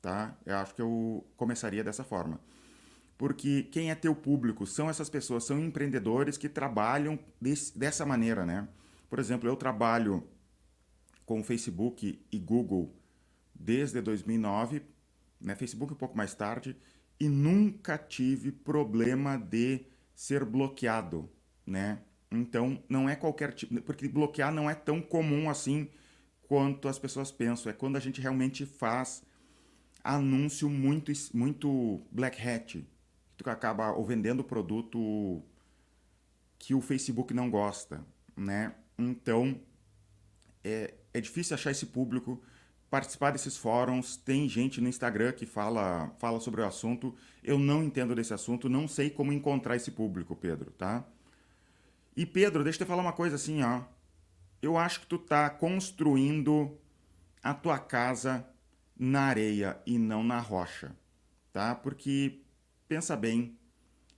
[0.00, 0.36] tá?
[0.46, 2.40] Eu acho que eu começaria dessa forma.
[3.16, 8.46] Porque quem é teu público são essas pessoas, são empreendedores que trabalham desse, dessa maneira,
[8.46, 8.68] né?
[9.10, 10.22] Por exemplo, eu trabalho
[11.26, 12.94] com Facebook e Google
[13.58, 14.82] desde 2009,
[15.40, 15.54] né?
[15.54, 16.76] Facebook um pouco mais tarde,
[17.20, 21.28] e nunca tive problema de ser bloqueado,
[21.66, 22.00] né?
[22.30, 25.88] Então, não é qualquer tipo, porque bloquear não é tão comum assim
[26.42, 27.70] quanto as pessoas pensam.
[27.70, 29.22] É quando a gente realmente faz
[30.04, 32.86] anúncio muito muito black hat,
[33.36, 35.42] que tu acaba ou vendendo produto
[36.58, 38.04] que o Facebook não gosta,
[38.36, 38.74] né?
[38.98, 39.60] Então,
[40.62, 42.42] é, é difícil achar esse público
[42.90, 44.16] participar desses fóruns.
[44.16, 47.14] Tem gente no Instagram que fala, fala sobre o assunto.
[47.42, 51.04] Eu não entendo desse assunto, não sei como encontrar esse público, Pedro, tá?
[52.16, 53.82] E Pedro, deixa eu te falar uma coisa assim, ó.
[54.60, 56.76] Eu acho que tu tá construindo
[57.42, 58.44] a tua casa
[58.98, 60.96] na areia e não na rocha,
[61.52, 61.74] tá?
[61.74, 62.40] Porque
[62.88, 63.56] pensa bem,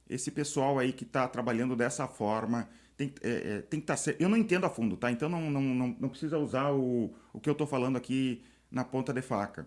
[0.08, 3.96] esse pessoal aí que tá trabalhando dessa forma tem, é, é, tem que estar.
[3.96, 5.10] Tá, eu não entendo a fundo, tá?
[5.10, 8.84] Então não, não, não, não precisa usar o, o que eu tô falando aqui na
[8.84, 9.66] ponta de faca.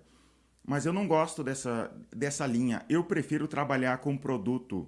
[0.66, 2.86] Mas eu não gosto dessa, dessa linha.
[2.88, 4.88] Eu prefiro trabalhar com um produto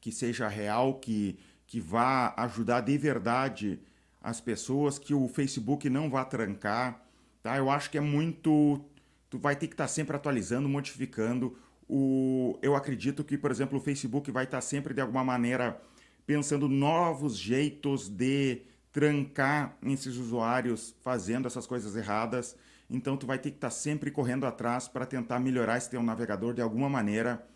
[0.00, 3.80] que seja real, que, que vá ajudar de verdade
[4.20, 7.04] as pessoas, que o Facebook não vá trancar.
[7.42, 7.56] Tá?
[7.56, 8.84] Eu acho que é muito.
[9.30, 11.56] Tu vai ter que estar tá sempre atualizando, modificando.
[11.88, 15.80] O, eu acredito que, por exemplo, o Facebook vai estar tá sempre, de alguma maneira,
[16.26, 22.56] pensando novos jeitos de trancar esses usuários fazendo essas coisas erradas.
[22.90, 26.02] Então tu vai ter que estar tá sempre correndo atrás para tentar melhorar esse teu
[26.02, 27.46] navegador de alguma maneira,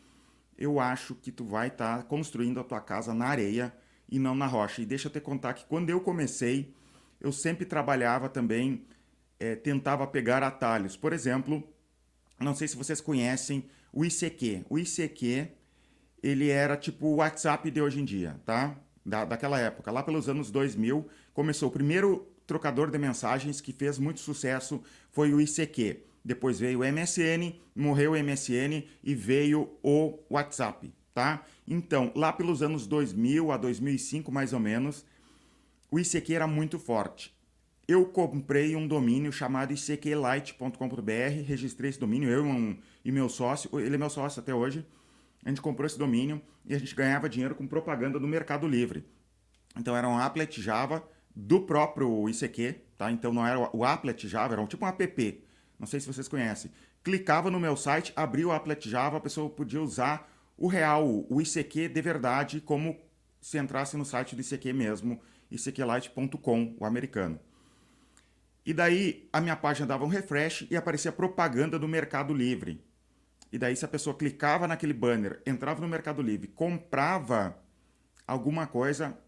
[0.59, 3.73] eu acho que tu vai estar tá construindo a tua casa na areia
[4.09, 4.83] e não na rocha.
[4.83, 6.75] E deixa eu te contar que quando eu comecei,
[7.21, 8.85] eu sempre trabalhava também,
[9.41, 10.97] é, tentava pegar atalhos.
[10.97, 11.67] Por exemplo,
[12.39, 14.67] não sei se vocês conhecem o ICQ.
[14.69, 15.49] O ICQ,
[16.23, 18.77] ele era tipo o WhatsApp de hoje em dia, tá?
[19.05, 23.99] Da, daquela época, lá pelos anos 2000, começou o primeiro trocador de mensagens que fez
[23.99, 26.03] muito sucesso foi o ICQ.
[26.25, 31.45] Depois veio o MSN, morreu o MSN e veio o WhatsApp, tá?
[31.67, 35.05] Então, lá pelos anos 2000 a 2005 mais ou menos,
[35.91, 37.35] o ICQ era muito forte.
[37.89, 42.45] Eu comprei um domínio chamado icqlite.com.br, registrei esse domínio, eu
[43.05, 44.87] e meu sócio, ele é meu sócio até hoje.
[45.45, 49.05] A gente comprou esse domínio e a gente ganhava dinheiro com propaganda do Mercado Livre.
[49.77, 51.03] Então era um applet Java
[51.35, 53.11] do próprio ICQ, tá?
[53.11, 55.45] Então não era o applet Java, era um, tipo um app.
[55.79, 56.71] Não sei se vocês conhecem.
[57.03, 61.41] Clicava no meu site, abria o applet Java, a pessoa podia usar o real, o
[61.41, 62.97] ICQ de verdade, como
[63.41, 67.41] se entrasse no site do ICQ mesmo, icqlite.com, o americano.
[68.65, 72.81] E daí a minha página dava um refresh e aparecia propaganda do Mercado Livre.
[73.51, 77.59] E daí se a pessoa clicava naquele banner, entrava no Mercado Livre, comprava
[78.27, 79.19] alguma coisa,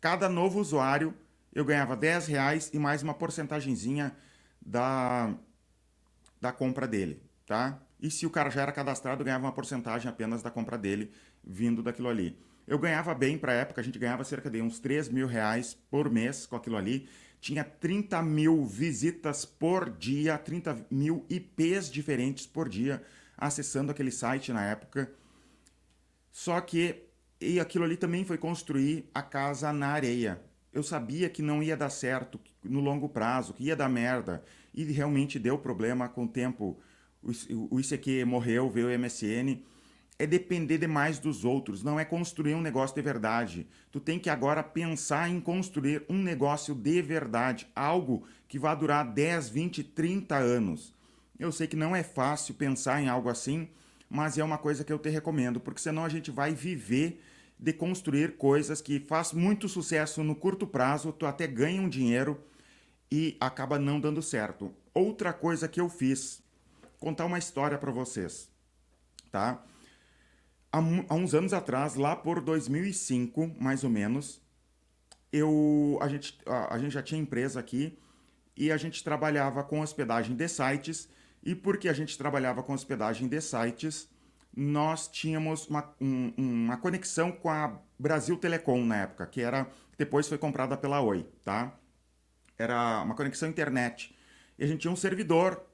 [0.00, 1.12] cada novo usuário
[1.54, 4.16] eu ganhava 10 reais e mais uma porcentagemzinha
[4.60, 5.34] da,
[6.40, 7.80] da compra dele, tá?
[8.00, 11.10] E se o cara já era cadastrado, eu ganhava uma porcentagem apenas da compra dele
[11.42, 12.38] vindo daquilo ali.
[12.66, 15.74] Eu ganhava bem para a época, a gente ganhava cerca de uns 3 mil reais
[15.90, 17.08] por mês com aquilo ali
[17.44, 23.02] tinha 30 mil visitas por dia, 30 mil IPs diferentes por dia
[23.36, 25.12] acessando aquele site na época.
[26.32, 27.02] Só que
[27.38, 30.40] e aquilo ali também foi construir a casa na areia.
[30.74, 34.44] Eu sabia que não ia dar certo no longo prazo, que ia dar merda.
[34.74, 36.78] E realmente deu problema com o tempo.
[37.70, 39.62] O ICQ morreu, veio o MSN
[40.18, 43.66] é depender demais dos outros, não é construir um negócio de verdade.
[43.90, 49.04] Tu tem que agora pensar em construir um negócio de verdade, algo que vai durar
[49.04, 50.94] 10, 20, 30 anos.
[51.38, 53.68] Eu sei que não é fácil pensar em algo assim,
[54.08, 57.20] mas é uma coisa que eu te recomendo, porque senão a gente vai viver
[57.64, 62.42] de construir coisas que faz muito sucesso no curto prazo, tu até ganha um dinheiro
[63.10, 64.74] e acaba não dando certo.
[64.92, 66.42] Outra coisa que eu fiz,
[66.98, 68.50] contar uma história para vocês,
[69.30, 69.64] tá?
[70.74, 74.42] há, há uns anos atrás, lá por 2005, mais ou menos,
[75.32, 77.96] eu, a, gente, a, a gente já tinha empresa aqui
[78.56, 81.08] e a gente trabalhava com hospedagem de sites.
[81.46, 84.08] E porque a gente trabalhava com hospedagem de sites,
[84.56, 90.28] nós tínhamos uma, um, uma conexão com a Brasil Telecom na época, que era depois
[90.28, 91.76] foi comprada pela Oi, tá?
[92.58, 94.14] Era uma conexão internet.
[94.58, 95.64] E a gente tinha um servidor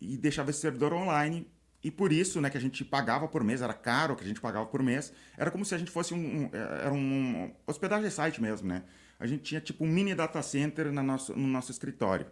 [0.00, 1.48] e deixava esse servidor online
[1.82, 4.40] e por isso, né, que a gente pagava por mês, era caro que a gente
[4.40, 8.40] pagava por mês, era como se a gente fosse um, um era um hospedagem site
[8.40, 8.84] mesmo, né?
[9.18, 12.26] A gente tinha tipo um mini data center na nosso, no nosso escritório.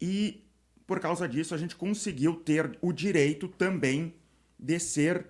[0.00, 0.47] E
[0.88, 4.14] por causa disso, a gente conseguiu ter o direito também
[4.58, 5.26] de ser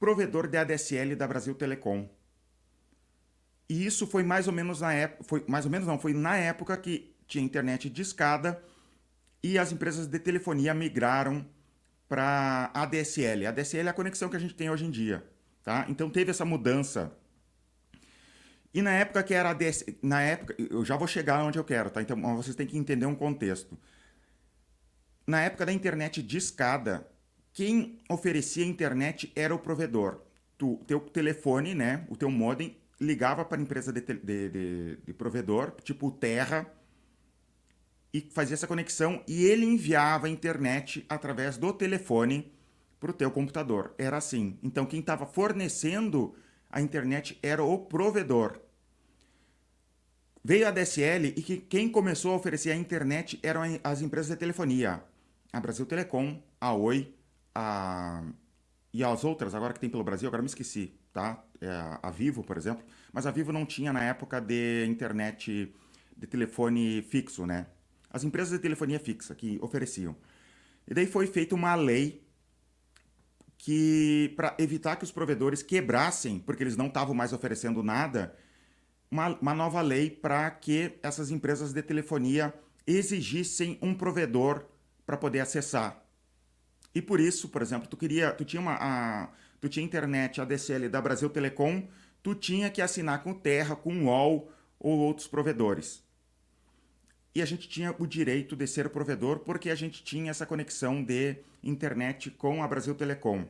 [0.00, 2.10] provedor de ADSL da Brasil Telecom.
[3.68, 6.36] E isso foi mais ou menos na época, foi mais ou menos não, foi na
[6.36, 8.60] época que tinha internet de escada
[9.44, 11.46] e as empresas de telefonia migraram
[12.08, 13.46] para ADSL.
[13.46, 15.24] A ADSL é a conexão que a gente tem hoje em dia,
[15.62, 15.86] tá?
[15.88, 17.16] Então teve essa mudança.
[18.74, 21.90] E na época que era ADS, na época, eu já vou chegar onde eu quero,
[21.90, 22.02] tá?
[22.02, 23.78] Então vocês têm que entender um contexto.
[25.26, 27.06] Na época da internet de escada,
[27.52, 30.20] quem oferecia internet era o provedor.
[30.56, 35.12] Tu, teu telefone, né, o teu modem ligava para a empresa de, de, de, de
[35.12, 36.66] provedor, tipo Terra,
[38.12, 42.52] e fazia essa conexão e ele enviava a internet através do telefone
[42.98, 43.94] para o teu computador.
[43.98, 44.58] Era assim.
[44.62, 46.34] Então quem estava fornecendo
[46.70, 48.60] a internet era o provedor.
[50.42, 54.36] Veio a DSL e que quem começou a oferecer a internet eram as empresas de
[54.36, 55.02] telefonia.
[55.52, 57.14] A Brasil Telecom, a Oi,
[57.54, 58.24] a...
[58.92, 61.42] e as outras agora que tem pelo Brasil, agora me esqueci, tá?
[61.60, 62.84] É a Vivo, por exemplo.
[63.12, 65.74] Mas a Vivo não tinha na época de internet
[66.16, 67.66] de telefone fixo, né?
[68.16, 70.16] as empresas de telefonia fixa que ofereciam.
[70.88, 72.24] E daí foi feita uma lei
[73.58, 78.34] que para evitar que os provedores quebrassem, porque eles não estavam mais oferecendo nada,
[79.10, 82.54] uma, uma nova lei para que essas empresas de telefonia
[82.86, 84.64] exigissem um provedor
[85.06, 86.04] para poder acessar.
[86.94, 89.28] E por isso, por exemplo, tu queria, tu tinha uma, a,
[89.60, 91.86] tu tinha internet ADSL da Brasil Telecom,
[92.22, 96.04] tu tinha que assinar com Terra, com UOL ou outros provedores
[97.36, 101.04] e a gente tinha o direito de ser provedor porque a gente tinha essa conexão
[101.04, 103.44] de internet com a Brasil Telecom.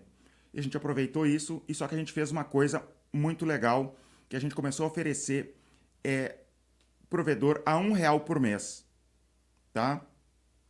[0.53, 3.97] e a gente aproveitou isso, e só que a gente fez uma coisa muito legal,
[4.29, 5.55] que a gente começou a oferecer
[6.03, 6.35] é,
[7.09, 8.85] provedor a um real por mês,
[9.73, 10.05] tá?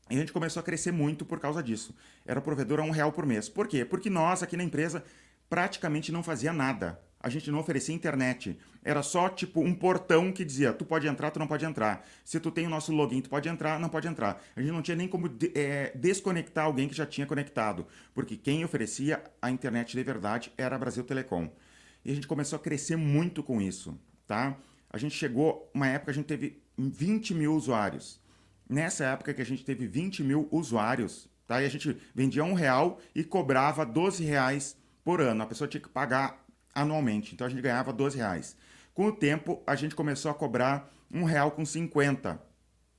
[0.09, 1.95] E a gente começou a crescer muito por causa disso.
[2.25, 3.49] Era provedor a um real por mês.
[3.49, 3.85] Por quê?
[3.85, 5.05] Porque nós aqui na empresa
[5.49, 7.01] praticamente não fazia nada.
[7.19, 8.57] A gente não oferecia internet.
[8.85, 12.07] Era só tipo um portão que dizia: tu pode entrar, tu não pode entrar.
[12.25, 14.41] Se tu tem o nosso login, tu pode entrar, não pode entrar.
[14.55, 18.37] A gente não tinha nem como de, é, desconectar alguém que já tinha conectado, porque
[18.37, 21.51] quem oferecia a internet de verdade era a Brasil Telecom.
[22.05, 24.57] E a gente começou a crescer muito com isso, tá?
[24.89, 28.21] A gente chegou, uma época a gente teve 20 mil usuários.
[28.69, 31.63] Nessa época que a gente teve 20 mil usuários, tá?
[31.63, 35.43] E a gente vendia um real e cobrava 12 reais por ano.
[35.43, 37.35] A pessoa tinha que pagar anualmente.
[37.35, 38.57] Então a gente ganhava 12 reais.
[38.93, 42.41] Com o tempo, a gente começou a cobrar um real com 50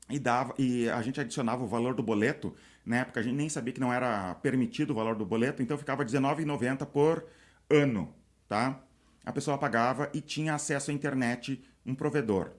[0.10, 2.56] e dava e a gente adicionava o valor do boleto.
[2.86, 5.78] Na época a gente nem sabia que não era permitido o valor do boleto, então
[5.78, 7.26] ficava R$19,90 por
[7.70, 8.14] ano,
[8.48, 8.82] tá?
[9.26, 12.52] A pessoa pagava e tinha acesso à internet um provedor.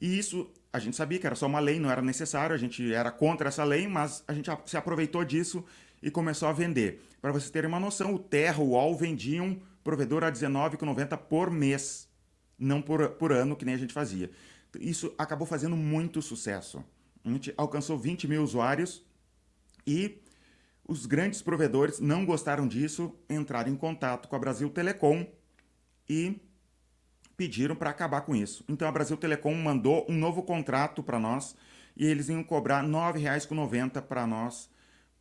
[0.00, 2.92] E isso a gente sabia que era só uma lei, não era necessário, a gente
[2.92, 5.64] era contra essa lei, mas a gente se aproveitou disso
[6.02, 7.02] e começou a vender.
[7.20, 12.08] Para vocês terem uma noção, o Terra, o UOL vendiam provedor a R$19,90 por mês,
[12.58, 14.30] não por, por ano, que nem a gente fazia.
[14.78, 16.84] Isso acabou fazendo muito sucesso.
[17.24, 19.04] A gente alcançou 20 mil usuários
[19.86, 20.20] e
[20.86, 25.26] os grandes provedores não gostaram disso, entraram em contato com a Brasil Telecom
[26.08, 26.40] e
[27.38, 28.64] pediram para acabar com isso.
[28.68, 31.54] Então a Brasil Telecom mandou um novo contrato para nós
[31.96, 34.68] e eles iam cobrar R$ 9,90 para nós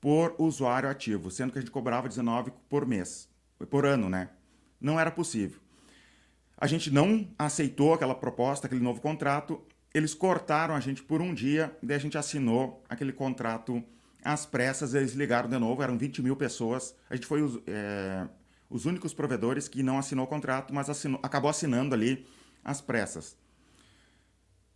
[0.02, 3.30] por usuário ativo, sendo que a gente cobrava 19 por mês,
[3.70, 4.30] por ano, né?
[4.82, 5.60] Não era possível.
[6.58, 9.62] A gente não aceitou aquela proposta, aquele novo contrato.
[9.94, 13.84] Eles cortaram a gente por um dia, daí a gente assinou aquele contrato
[14.24, 14.96] às pressas.
[14.96, 16.96] Eles ligaram de novo, eram 20 mil pessoas.
[17.12, 18.28] A gente foi é,
[18.70, 22.28] os únicos provedores que não assinou o contrato, mas assinou, acabou assinando ali
[22.64, 23.38] às pressas.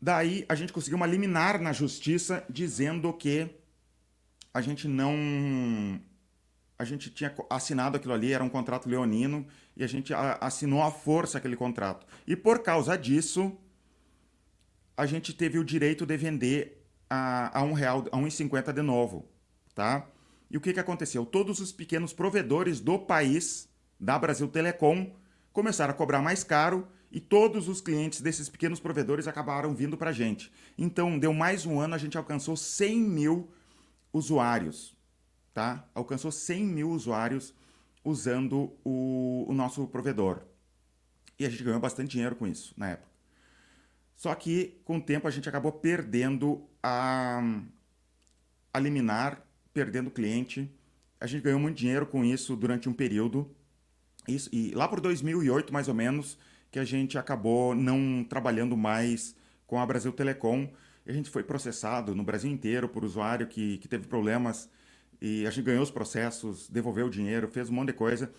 [0.02, 3.50] Daí a gente conseguiu uma liminar na justiça dizendo que
[4.54, 6.02] a gente não
[6.82, 9.46] a gente tinha assinado aquilo ali, era um contrato leonino,
[9.78, 12.08] e a gente assinou à força aquele contrato.
[12.26, 13.56] E por causa disso,
[14.98, 19.30] a gente teve o direito de vender a, a um real, a 1,50 de novo,
[19.76, 20.08] tá?
[20.50, 21.24] E o que, que aconteceu?
[21.24, 23.70] Todos os pequenos provedores do país,
[24.02, 25.16] da Brasil Telecom,
[25.54, 30.10] começaram a cobrar mais caro e todos os clientes desses pequenos provedores acabaram vindo para
[30.10, 30.52] a gente.
[30.78, 33.52] Então, deu mais um ano, a gente alcançou 100 mil
[34.12, 35.00] usuários
[35.54, 35.88] tá?
[35.94, 37.54] Alcançou 100 mil usuários
[38.04, 40.42] usando o, o nosso provedor.
[41.38, 43.10] E a gente ganhou bastante dinheiro com isso na época.
[44.16, 47.42] Só que com o tempo a gente acabou perdendo a,
[48.74, 50.70] a liminar, perdendo cliente.
[51.20, 53.50] A gente ganhou muito dinheiro com isso durante um período.
[54.36, 56.38] Isso, e lá por 2008, mais ou menos,
[56.72, 59.36] que a gente acabou não trabalhando mais
[59.68, 60.70] com a Brasil Telecom.
[61.06, 64.70] A gente foi processado no Brasil inteiro por usuário que, que teve problemas
[65.22, 68.32] e a gente ganhou os processos, devolveu o dinheiro, fez um monte de coisa.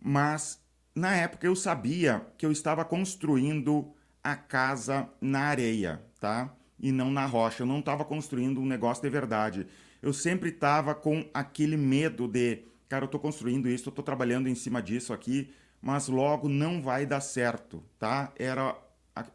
[0.00, 0.58] Mas
[0.94, 3.92] na época eu sabia que eu estava construindo
[4.22, 6.54] a casa na areia, tá?
[6.80, 7.62] E não na rocha.
[7.62, 9.66] Eu não estava construindo um negócio de verdade.
[10.00, 14.48] Eu sempre estava com aquele medo de, cara, eu estou construindo isso, eu estou trabalhando
[14.48, 18.32] em cima disso aqui, mas logo não vai dar certo, tá?
[18.36, 18.76] Era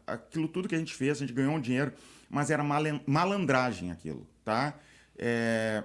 [0.06, 1.92] aquilo tudo que a gente fez, a gente ganhou um dinheiro,
[2.28, 2.62] mas era
[3.06, 4.74] malandragem aquilo, tá?
[5.16, 5.84] É,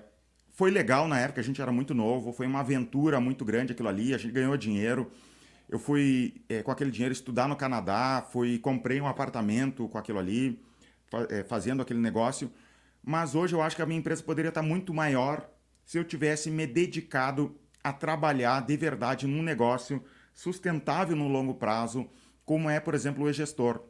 [0.51, 3.89] foi legal na época, a gente era muito novo, foi uma aventura muito grande aquilo
[3.89, 5.11] ali, a gente ganhou dinheiro.
[5.67, 10.19] Eu fui é, com aquele dinheiro estudar no Canadá, fui comprei um apartamento com aquilo
[10.19, 10.59] ali,
[11.29, 12.51] é, fazendo aquele negócio.
[13.03, 15.47] Mas hoje eu acho que a minha empresa poderia estar muito maior
[15.85, 22.09] se eu tivesse me dedicado a trabalhar de verdade num negócio sustentável no longo prazo,
[22.43, 23.81] como é, por exemplo, o e-gestor.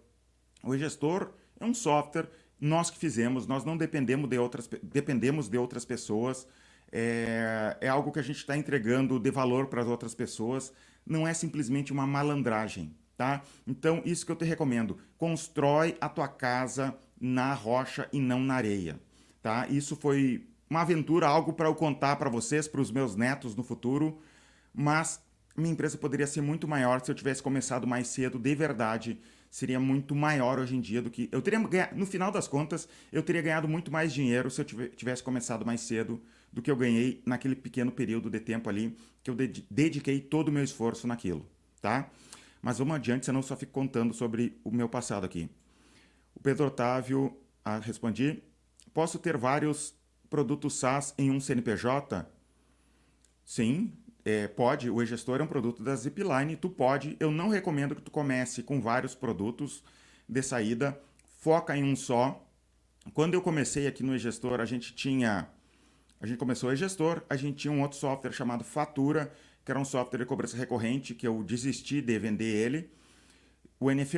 [0.62, 2.29] O e-gestor é um software
[2.60, 6.47] nós que fizemos, nós não dependemos de outras, dependemos de outras pessoas.
[6.91, 10.71] É, é algo que a gente está entregando de valor para as outras pessoas.
[11.06, 13.43] Não é simplesmente uma malandragem, tá?
[13.67, 14.98] Então, isso que eu te recomendo.
[15.17, 19.00] Constrói a tua casa na rocha e não na areia,
[19.41, 19.67] tá?
[19.67, 23.63] Isso foi uma aventura, algo para eu contar para vocês, para os meus netos no
[23.63, 24.20] futuro,
[24.74, 25.22] mas
[25.56, 29.80] minha empresa poderia ser muito maior se eu tivesse começado mais cedo, de verdade, seria
[29.80, 31.30] muito maior hoje em dia do que.
[31.32, 31.60] Eu teria
[31.96, 35.82] no final das contas, eu teria ganhado muito mais dinheiro se eu tivesse começado mais
[35.82, 40.50] cedo do que eu ganhei naquele pequeno período de tempo ali que eu dediquei todo
[40.50, 41.46] o meu esforço naquilo,
[41.82, 42.10] tá?
[42.62, 45.50] Mas vamos adiante, senão eu só fico contando sobre o meu passado aqui.
[46.34, 48.44] O Pedro Otávio, ah, respondi.
[48.94, 49.94] Posso ter vários
[50.30, 52.26] produtos SaaS em um CNPJ?
[53.44, 53.94] Sim,
[54.26, 58.02] é, pode, o e-gestor é um produto da Zipline, tu pode, eu não recomendo que
[58.02, 59.84] tu comece com vários produtos
[60.28, 61.00] de saída,
[61.40, 62.44] foca em um só.
[63.13, 65.48] Quando eu comecei aqui no e-gestor, a gente tinha,
[66.19, 69.32] a gente começou o e-gestor, a gente tinha um outro software chamado Fatura,
[69.63, 72.90] que era um software de cobrança recorrente, que eu desisti de vender ele,
[73.80, 74.17] o NF+,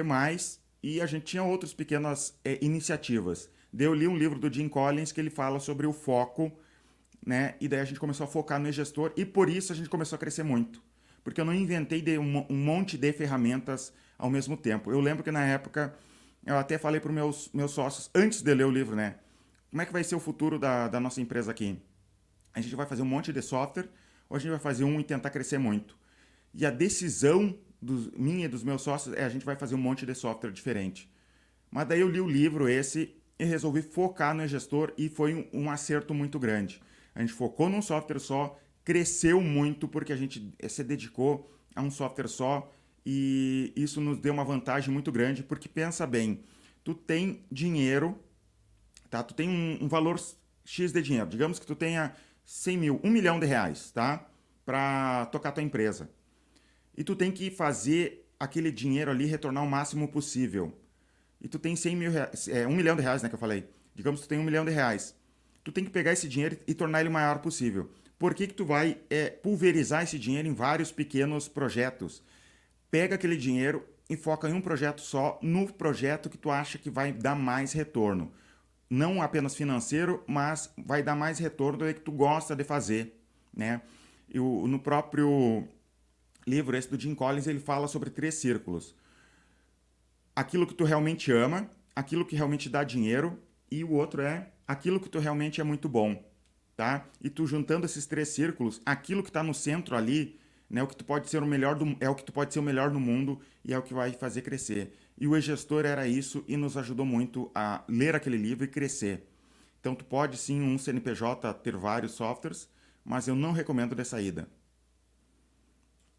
[0.81, 3.49] e a gente tinha outras pequenas é, iniciativas.
[3.77, 6.51] Eu li um livro do Jim Collins que ele fala sobre o foco,
[7.25, 7.55] né?
[7.59, 10.15] E daí a gente começou a focar no gestor e por isso a gente começou
[10.15, 10.81] a crescer muito.
[11.23, 14.91] Porque eu não inventei um, um monte de ferramentas ao mesmo tempo.
[14.91, 15.95] Eu lembro que na época
[16.45, 19.17] eu até falei para os meus, meus sócios, antes de ler o livro, né?
[19.69, 21.77] Como é que vai ser o futuro da, da nossa empresa aqui?
[22.53, 23.89] A gente vai fazer um monte de software
[24.29, 25.97] ou a gente vai fazer um e tentar crescer muito?
[26.53, 29.79] E a decisão dos, minha e dos meus sócios é a gente vai fazer um
[29.79, 31.11] monte de software diferente.
[31.69, 35.61] Mas daí eu li o livro esse e resolvi focar no gestor e foi um,
[35.65, 36.81] um acerto muito grande.
[37.13, 41.81] A gente focou num software só, cresceu muito porque a gente eh, se dedicou a
[41.81, 42.71] um software só
[43.05, 46.43] e isso nos deu uma vantagem muito grande porque pensa bem,
[46.83, 48.17] tu tem dinheiro,
[49.09, 49.23] tá?
[49.23, 50.19] Tu tem um, um valor
[50.63, 52.13] X de dinheiro, digamos que tu tenha
[52.45, 54.27] 100 mil, 1 milhão de reais, tá?
[54.65, 56.09] Para tocar tua empresa.
[56.95, 60.77] E tu tem que fazer aquele dinheiro ali retornar o máximo possível.
[61.41, 63.69] E tu tem 100 mil reais, é, 1 milhão de reais, né, que eu falei.
[63.95, 65.15] Digamos que tu tem 1 milhão de reais
[65.67, 67.91] tu tem que pegar esse dinheiro e tornar ele o maior possível.
[68.17, 72.23] Por que, que tu vai é, pulverizar esse dinheiro em vários pequenos projetos?
[72.89, 76.89] Pega aquele dinheiro e foca em um projeto só, no projeto que tu acha que
[76.89, 78.31] vai dar mais retorno.
[78.89, 83.19] Não apenas financeiro, mas vai dar mais retorno do que tu gosta de fazer.
[83.53, 83.81] Né?
[84.29, 85.67] E o, no próprio
[86.47, 88.95] livro, esse do Jim Collins, ele fala sobre três círculos.
[90.37, 93.39] Aquilo que tu realmente ama, aquilo que realmente dá dinheiro,
[93.71, 96.23] e o outro é aquilo que tu realmente é muito bom,
[96.75, 97.07] tá?
[97.19, 100.95] E tu juntando esses três círculos, aquilo que está no centro ali, né, o que
[100.95, 102.99] tu pode ser o melhor do, é o que tu pode ser o melhor no
[102.99, 104.93] mundo e é o que vai fazer crescer.
[105.17, 109.27] E o e-gestor era isso e nos ajudou muito a ler aquele livro e crescer.
[109.79, 112.69] Então tu pode sim um CNPJ ter vários softwares,
[113.03, 114.47] mas eu não recomendo de saída.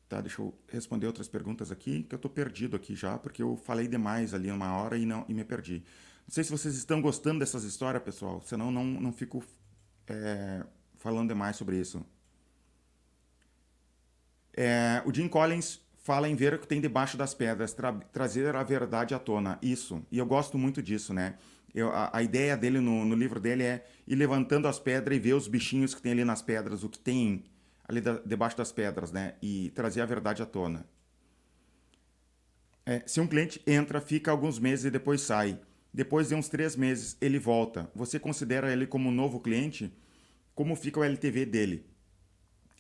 [0.09, 3.57] Tá, deixa eu responder outras perguntas aqui, que eu estou perdido aqui já, porque eu
[3.57, 5.85] falei demais ali uma hora e não e me perdi.
[6.27, 9.45] Não sei se vocês estão gostando dessas histórias, pessoal, senão não, não fico
[10.07, 10.65] é,
[10.97, 12.05] falando demais sobre isso.
[14.55, 18.57] É, o Jim Collins fala em ver o que tem debaixo das pedras, tra trazer
[18.57, 19.59] a verdade à tona.
[19.61, 20.03] Isso.
[20.11, 21.35] E eu gosto muito disso, né?
[21.75, 25.21] Eu, a, a, ideia dele no, no, livro dele é ir levantando as pedras e
[25.21, 27.45] ver os bichinhos que tem ali nas pedras, o que tem
[27.89, 29.35] ali da, debaixo das pedras, né?
[29.43, 30.87] E trazer a verdade à tona.
[32.85, 35.59] É, se um cliente entra, fica alguns meses e depois sai.
[35.93, 37.91] Depois de uns três meses, ele volta.
[37.95, 39.93] Você considera ele como um novo cliente?
[40.55, 41.87] Como fica o LTV dele?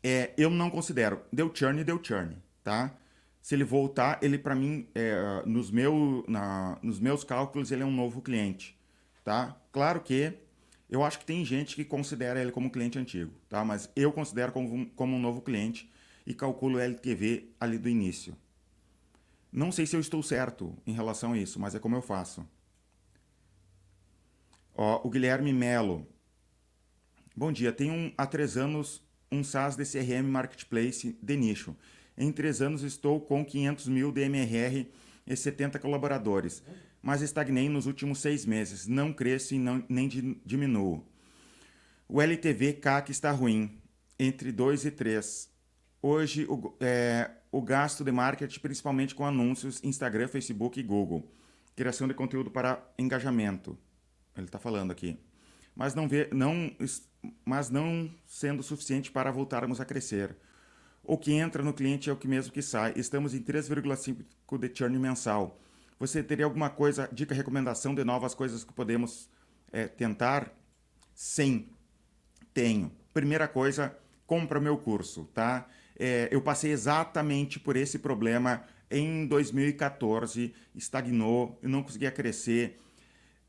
[0.03, 1.23] É, eu não considero.
[1.33, 2.97] Deu churn, deu churn, tá?
[3.41, 7.87] Se ele voltar, ele para mim, é, nos, meu, na, nos meus cálculos, ele é
[7.87, 8.79] um novo cliente,
[9.25, 9.59] tá?
[9.73, 10.35] Claro que
[10.89, 13.65] eu acho que tem gente que considera ele como cliente antigo, tá?
[13.65, 15.91] Mas eu considero como, como um novo cliente
[16.27, 18.37] e calculo LTV ali do início.
[19.53, 22.47] Não sei se eu estou certo em relação a isso, mas é como eu faço.
[24.75, 26.07] Ó, o Guilherme Melo.
[27.35, 27.73] Bom dia.
[27.73, 31.77] Tenho um, há três anos um SaaS de CRM Marketplace de nicho.
[32.17, 34.87] Em três anos estou com 500 mil de MRR
[35.27, 36.63] e 70 colaboradores,
[37.03, 38.87] mas estagnei nos últimos seis meses.
[38.87, 40.09] Não cresço e não, nem
[40.45, 41.07] diminuo.
[42.09, 43.79] O LTV CAC está ruim,
[44.19, 45.51] entre 2 e 3.
[46.01, 51.31] Hoje, o, é, o gasto de marketing, principalmente com anúncios Instagram, Facebook e Google.
[51.77, 53.79] Criação de conteúdo para engajamento.
[54.37, 55.19] Ele está falando aqui.
[55.75, 56.73] Mas não, vê, não,
[57.45, 60.37] mas não sendo suficiente para voltarmos a crescer.
[61.03, 62.93] O que entra no cliente é o que mesmo que sai.
[62.97, 65.61] Estamos em 3,5 de churn mensal.
[65.99, 69.29] Você teria alguma coisa, dica, recomendação de novas coisas que podemos
[69.73, 70.53] é, tentar?
[71.15, 71.69] Sim,
[72.55, 72.93] tenho.
[73.13, 73.97] Primeira coisa,
[74.27, 75.67] compra meu curso, tá?
[75.99, 82.79] É, eu passei exatamente por esse problema em 2014, estagnou, eu não conseguia crescer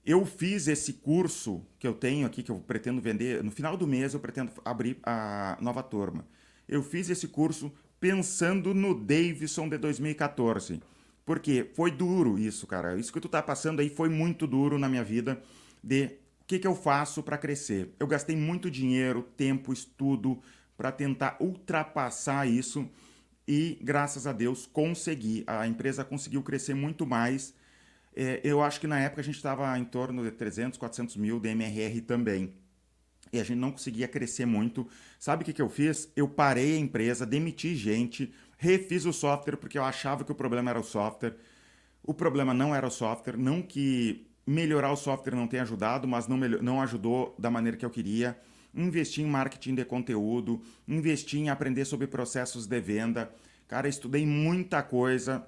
[0.10, 3.86] eu fiz esse curso que eu tenho aqui, que eu pretendo vender, no final do
[3.86, 6.26] mês eu pretendo abrir a nova turma.
[6.68, 10.82] Eu fiz esse curso pensando no Davidson de 2014.
[11.30, 12.97] Porque foi duro isso, cara.
[12.97, 15.39] Isso que tu tá passando aí foi muito duro na minha vida
[15.84, 16.05] de
[16.41, 17.93] o que, que eu faço para crescer.
[17.99, 20.41] Eu gastei muito dinheiro, tempo, estudo
[20.75, 22.89] para tentar ultrapassar isso
[23.47, 25.43] e graças a Deus consegui.
[25.45, 27.53] A empresa conseguiu crescer muito mais
[28.15, 31.39] é, eu acho que na época a gente estava em torno de 300, 400 mil
[31.39, 32.55] de MRR também.
[33.32, 34.88] e a gente não conseguia crescer muito.
[35.19, 36.11] Sabe o que, que eu fiz?
[36.15, 40.70] Eu parei a empresa, demiti gente, refiz o software porque eu achava que o problema
[40.70, 41.36] era o software.
[42.03, 46.28] O problema não era o software, não que melhorar o software não tenha ajudado, mas
[46.28, 48.38] não, não ajudou da maneira que eu queria.
[48.76, 53.34] Investi em marketing de conteúdo, investi em aprender sobre processos de venda.
[53.68, 55.47] Cara, estudei muita coisa.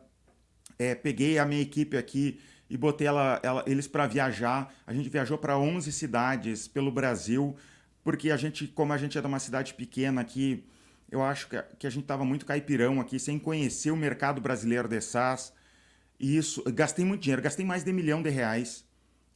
[0.80, 2.39] É, peguei a minha equipe aqui
[2.70, 4.74] e botei ela, ela eles para viajar.
[4.88, 7.55] A gente viajou para 11 cidades pelo Brasil,
[8.03, 10.64] porque a gente, como a gente é de uma cidade pequena aqui,
[11.12, 14.88] eu acho que, que a gente estava muito caipirão aqui, sem conhecer o mercado brasileiro
[14.88, 15.53] de SaaS.
[16.18, 18.86] E isso, gastei muito dinheiro, gastei mais de um milhão de reais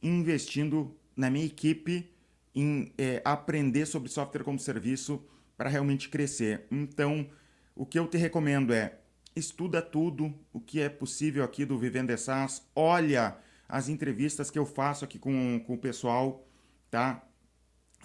[0.02, 2.10] investindo na minha equipe
[2.54, 5.22] em é, aprender sobre software como serviço
[5.56, 6.66] para realmente crescer.
[6.70, 7.28] Então,
[7.74, 8.98] o que eu te recomendo é
[9.34, 13.36] estuda tudo o que é possível aqui do Vivendo SaaS, olha
[13.68, 16.48] as entrevistas que eu faço aqui com, com o pessoal,
[16.90, 17.22] tá?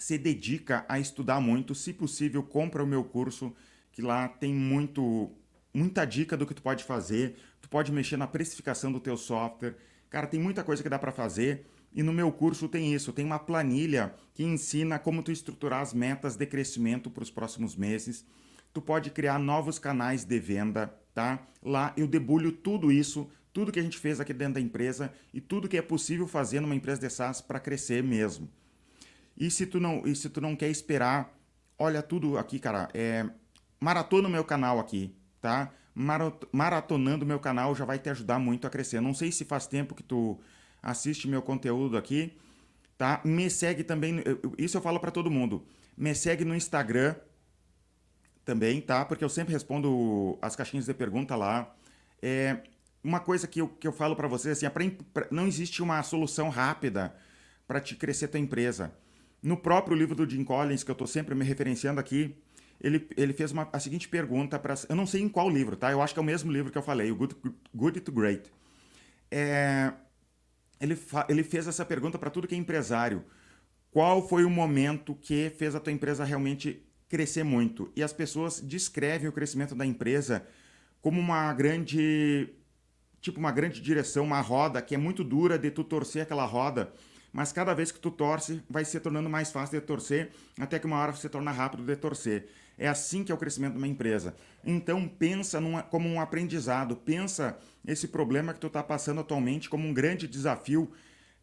[0.02, 3.54] Se dedica a estudar muito, se possível, compra o meu curso,
[3.92, 5.30] que lá tem muito
[5.72, 9.76] muita dica do que tu pode fazer, tu pode mexer na precificação do teu software.
[10.10, 11.68] Cara, tem muita coisa que dá para fazer.
[11.94, 15.94] E no meu curso tem isso, tem uma planilha que ensina como tu estruturar as
[15.94, 18.26] metas de crescimento para os próximos meses.
[18.72, 21.46] Tu pode criar novos canais de venda, tá?
[21.62, 25.40] Lá eu debulho tudo isso, tudo que a gente fez aqui dentro da empresa e
[25.40, 28.50] tudo que é possível fazer numa empresa de SaaS para crescer mesmo.
[29.36, 31.36] E se tu não, e se tu não quer esperar,
[31.78, 33.26] olha tudo aqui, cara, é
[33.80, 35.72] maratona o meu canal aqui, tá?
[36.52, 39.00] Maratonando meu canal já vai te ajudar muito a crescer.
[39.00, 40.38] Não sei se faz tempo que tu
[40.82, 42.36] assiste meu conteúdo aqui,
[42.96, 43.20] tá?
[43.24, 44.22] Me segue também,
[44.56, 45.66] isso eu falo para todo mundo.
[45.96, 47.14] Me segue no Instagram
[48.44, 49.04] também, tá?
[49.04, 51.74] Porque eu sempre respondo as caixinhas de pergunta lá.
[52.20, 52.58] É,
[53.02, 55.82] uma coisa que eu, que eu falo para vocês assim, é pra, pra, não existe
[55.82, 57.14] uma solução rápida
[57.66, 58.92] para te crescer tua empresa.
[59.42, 62.36] No próprio livro do Jim Collins, que eu estou sempre me referenciando aqui,
[62.80, 64.74] ele, ele fez uma, a seguinte pergunta para.
[64.88, 65.90] Eu não sei em qual livro, tá?
[65.90, 67.36] Eu acho que é o mesmo livro que eu falei, o Good,
[67.74, 68.50] Good to Great.
[69.30, 69.92] É,
[70.80, 73.24] ele, ele fez essa pergunta para tudo que é empresário.
[73.90, 77.92] Qual foi o momento que fez a tua empresa realmente crescer muito?
[77.94, 80.46] E as pessoas descrevem o crescimento da empresa
[81.00, 82.48] como uma grande
[83.20, 86.92] tipo uma grande direção, uma roda que é muito dura de tu torcer aquela roda,
[87.32, 90.86] mas cada vez que tu torce vai se tornando mais fácil de torcer, até que
[90.86, 92.48] uma hora se torna rápido de torcer.
[92.76, 94.34] É assim que é o crescimento de uma empresa.
[94.64, 99.86] Então pensa numa, como um aprendizado, pensa esse problema que tu está passando atualmente como
[99.86, 100.90] um grande desafio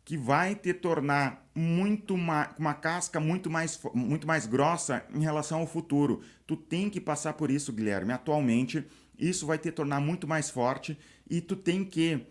[0.06, 5.60] que vai te tornar muito uma, uma casca muito mais, muito mais grossa em relação
[5.60, 6.22] ao futuro.
[6.48, 8.12] Tu tem que passar por isso, Guilherme.
[8.12, 8.84] Atualmente,
[9.18, 10.98] isso vai te tornar muito mais forte
[11.30, 12.26] e tu tem que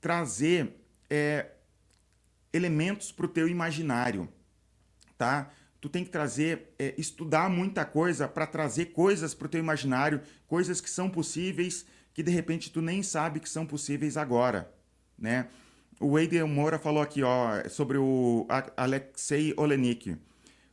[0.00, 0.76] trazer
[1.10, 1.53] é,
[2.54, 4.28] elementos para o teu imaginário,
[5.18, 5.50] tá?
[5.84, 10.22] tu tem que trazer, é, estudar muita coisa para trazer coisas para o teu imaginário,
[10.46, 11.84] coisas que são possíveis,
[12.14, 14.72] que de repente tu nem sabe que são possíveis agora,
[15.18, 15.46] né?
[16.00, 20.16] O Wade Moura falou aqui, ó, sobre o Alexei Olenik.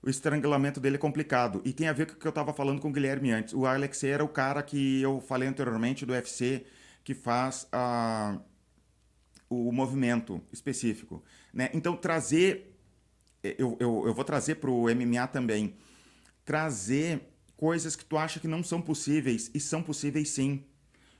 [0.01, 1.61] O estrangulamento dele é complicado.
[1.65, 3.53] E tem a ver com o que eu estava falando com o Guilherme antes.
[3.53, 6.65] O Alexei era o cara que eu falei anteriormente do UFC,
[7.03, 8.39] que faz a,
[9.51, 11.23] o movimento específico.
[11.53, 11.69] Né?
[11.73, 12.71] Então, trazer
[13.43, 15.75] eu, eu, eu vou trazer para o MMA também,
[16.45, 17.21] trazer
[17.57, 20.63] coisas que tu acha que não são possíveis e são possíveis sim.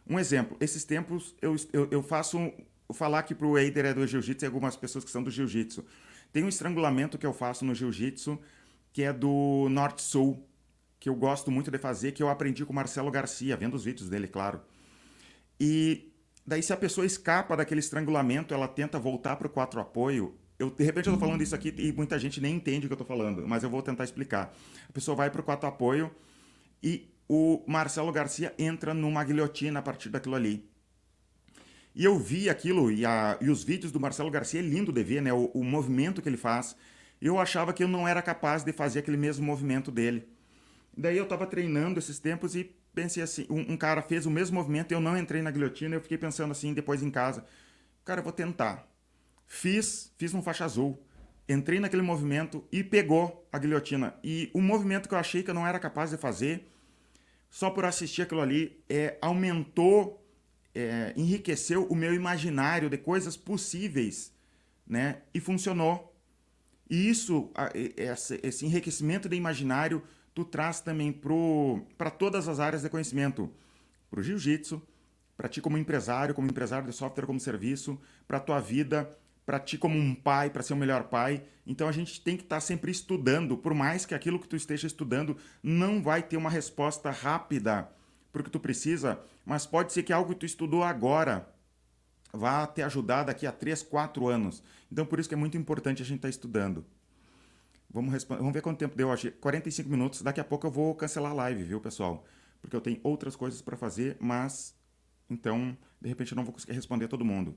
[0.07, 3.93] Um exemplo, esses tempos eu, eu, eu faço, vou falar aqui para o Eider é
[3.93, 5.83] do Jiu-Jitsu e algumas pessoas que são do Jiu-Jitsu.
[6.31, 8.39] Tem um estrangulamento que eu faço no Jiu-Jitsu
[8.93, 10.45] que é do Norte-Sul,
[10.99, 13.85] que eu gosto muito de fazer, que eu aprendi com o Marcelo Garcia, vendo os
[13.85, 14.61] vídeos dele, claro.
[15.57, 16.10] E
[16.45, 20.69] daí se a pessoa escapa daquele estrangulamento, ela tenta voltar para o quatro apoio, eu,
[20.69, 22.97] de repente eu tô falando isso aqui e muita gente nem entende o que eu
[22.97, 24.53] tô falando, mas eu vou tentar explicar.
[24.87, 26.11] A pessoa vai para o quatro apoio
[26.83, 30.69] e o Marcelo Garcia entra numa guilhotina a partir daquilo ali.
[31.95, 35.03] E eu vi aquilo, e, a, e os vídeos do Marcelo Garcia é lindo de
[35.03, 35.33] ver, né?
[35.33, 36.75] O, o movimento que ele faz.
[37.21, 40.27] Eu achava que eu não era capaz de fazer aquele mesmo movimento dele.
[40.95, 44.55] Daí eu estava treinando esses tempos e pensei assim: um, um, cara fez o mesmo
[44.55, 47.45] movimento, eu não entrei na guilhotina, eu fiquei pensando assim depois em casa:
[48.03, 48.87] cara, eu vou tentar.
[49.47, 51.01] Fiz, fiz um faixa azul.
[51.49, 54.15] Entrei naquele movimento e pegou a guilhotina.
[54.23, 56.71] E um movimento que eu achei que eu não era capaz de fazer,
[57.49, 60.25] só por assistir aquilo ali, é, aumentou,
[60.73, 64.33] é, enriqueceu o meu imaginário de coisas possíveis,
[64.87, 65.23] né?
[65.33, 66.15] E funcionou.
[66.89, 67.51] E isso,
[68.43, 70.03] esse enriquecimento de imaginário,
[70.33, 71.11] tu traz também
[71.97, 73.49] para todas as áreas de conhecimento.
[74.09, 74.81] Para o jiu-jitsu,
[75.37, 79.09] para ti como empresário, como empresário de software como serviço, para tua vida,
[79.45, 81.43] para ti como um pai, para ser o melhor pai.
[81.65, 84.55] Então a gente tem que estar tá sempre estudando, por mais que aquilo que tu
[84.55, 87.89] esteja estudando não vai ter uma resposta rápida
[88.31, 91.47] para o que tu precisa, mas pode ser que algo que tu estudou agora
[92.31, 94.63] vá te ajudar daqui a 3, 4 anos.
[94.91, 96.85] Então por isso que é muito importante a gente estar tá estudando.
[97.93, 99.31] Vamos, Vamos ver quanto tempo deu hoje.
[99.31, 100.21] 45 minutos.
[100.21, 102.25] Daqui a pouco eu vou cancelar a live, viu, pessoal?
[102.61, 104.75] Porque eu tenho outras coisas para fazer, mas
[105.29, 107.55] então, de repente eu não vou conseguir responder todo mundo.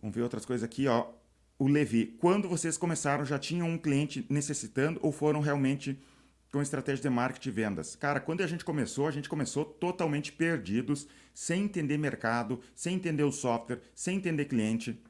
[0.00, 1.06] Vamos ver outras coisas aqui, ó.
[1.58, 5.98] O Levi, quando vocês começaram, já tinham um cliente necessitando ou foram realmente
[6.52, 7.96] com estratégia de marketing e vendas?
[7.96, 13.22] Cara, quando a gente começou, a gente começou totalmente perdidos, sem entender mercado, sem entender
[13.22, 15.00] o software, sem entender cliente.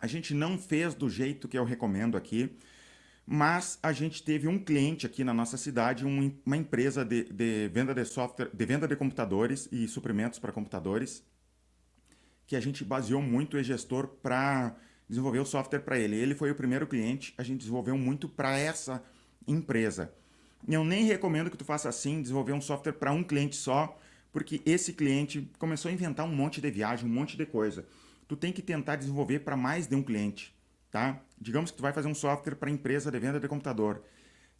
[0.00, 2.56] A gente não fez do jeito que eu recomendo aqui,
[3.26, 7.68] mas a gente teve um cliente aqui na nossa cidade, um, uma empresa de, de
[7.68, 11.22] venda de software, de venda de computadores e suprimentos para computadores
[12.46, 14.74] que a gente baseou muito o gestor para
[15.06, 16.16] desenvolver o software para ele.
[16.16, 19.04] Ele foi o primeiro cliente, a gente desenvolveu muito para essa
[19.46, 20.10] empresa.
[20.66, 23.98] Eu nem recomendo que tu faça assim, desenvolver um software para um cliente só,
[24.32, 27.86] porque esse cliente começou a inventar um monte de viagem, um monte de coisa.
[28.28, 30.54] Tu tem que tentar desenvolver para mais de um cliente,
[30.90, 31.20] tá?
[31.40, 34.04] Digamos que tu vai fazer um software para empresa de venda de computador.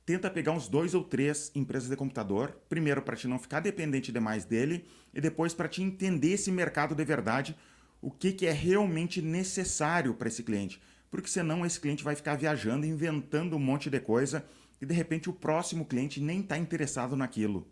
[0.06, 4.10] Tenta pegar uns dois ou três empresas de computador, primeiro para te não ficar dependente
[4.10, 7.54] demais dele e depois para te entender esse mercado de verdade,
[8.00, 10.80] o que, que é realmente necessário para esse cliente.
[11.10, 14.46] Porque senão esse cliente vai ficar viajando, inventando um monte de coisa
[14.80, 17.68] e de repente o próximo cliente nem está interessado naquilo,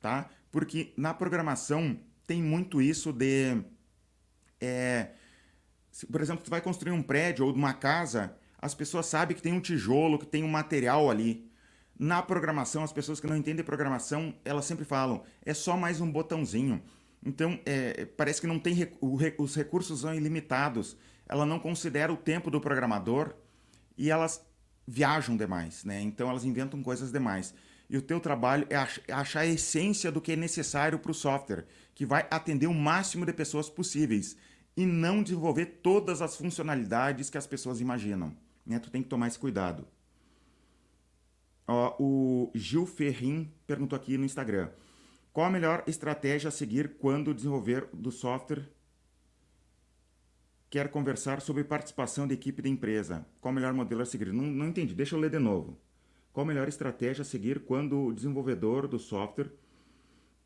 [0.00, 0.30] tá?
[0.52, 3.62] Porque na programação tem muito isso de,
[4.60, 5.10] é,
[6.10, 9.52] por exemplo, tu vai construir um prédio ou uma casa, as pessoas sabem que tem
[9.52, 11.48] um tijolo, que tem um material ali.
[11.98, 16.10] Na programação, as pessoas que não entendem programação, elas sempre falam, é só mais um
[16.10, 16.82] botãozinho.
[17.24, 20.96] Então, é, parece que não tem os recursos são ilimitados.
[21.28, 23.34] Ela não considera o tempo do programador
[23.96, 24.44] e elas
[24.86, 26.00] viajam demais, né?
[26.00, 27.54] Então elas inventam coisas demais.
[27.88, 28.76] E o teu trabalho é,
[29.08, 32.74] é achar a essência do que é necessário para o software, que vai atender o
[32.74, 34.36] máximo de pessoas possíveis
[34.80, 38.34] e não desenvolver todas as funcionalidades que as pessoas imaginam.
[38.64, 38.78] Né?
[38.78, 39.86] Tu tem que tomar esse cuidado.
[41.68, 44.70] Ó, o Gil Ferrin perguntou aqui no Instagram.
[45.34, 48.70] Qual a melhor estratégia a seguir quando desenvolver do software
[50.70, 53.26] quer conversar sobre participação da equipe da empresa?
[53.38, 54.32] Qual o melhor modelo a seguir?
[54.32, 55.78] Não, não entendi, deixa eu ler de novo.
[56.32, 59.52] Qual a melhor estratégia a seguir quando o desenvolvedor do software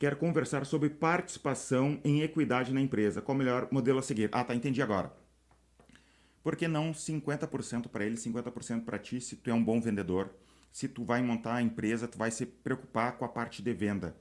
[0.04, 3.22] quer conversar sobre participação em equidade na empresa?
[3.22, 4.28] Qual o melhor modelo a seguir?
[4.32, 5.10] Ah, tá, entendi agora.
[6.42, 10.30] Por que não 50% para ele, 50% para ti, se tu é um bom vendedor?
[10.70, 14.14] Se tu vai montar a empresa, tu vai se preocupar com a parte de venda.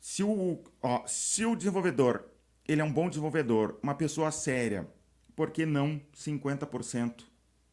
[0.00, 2.24] Se o, ó, se o desenvolvedor
[2.66, 4.88] ele é um bom desenvolvedor, uma pessoa séria,
[5.36, 7.24] por que não 50%?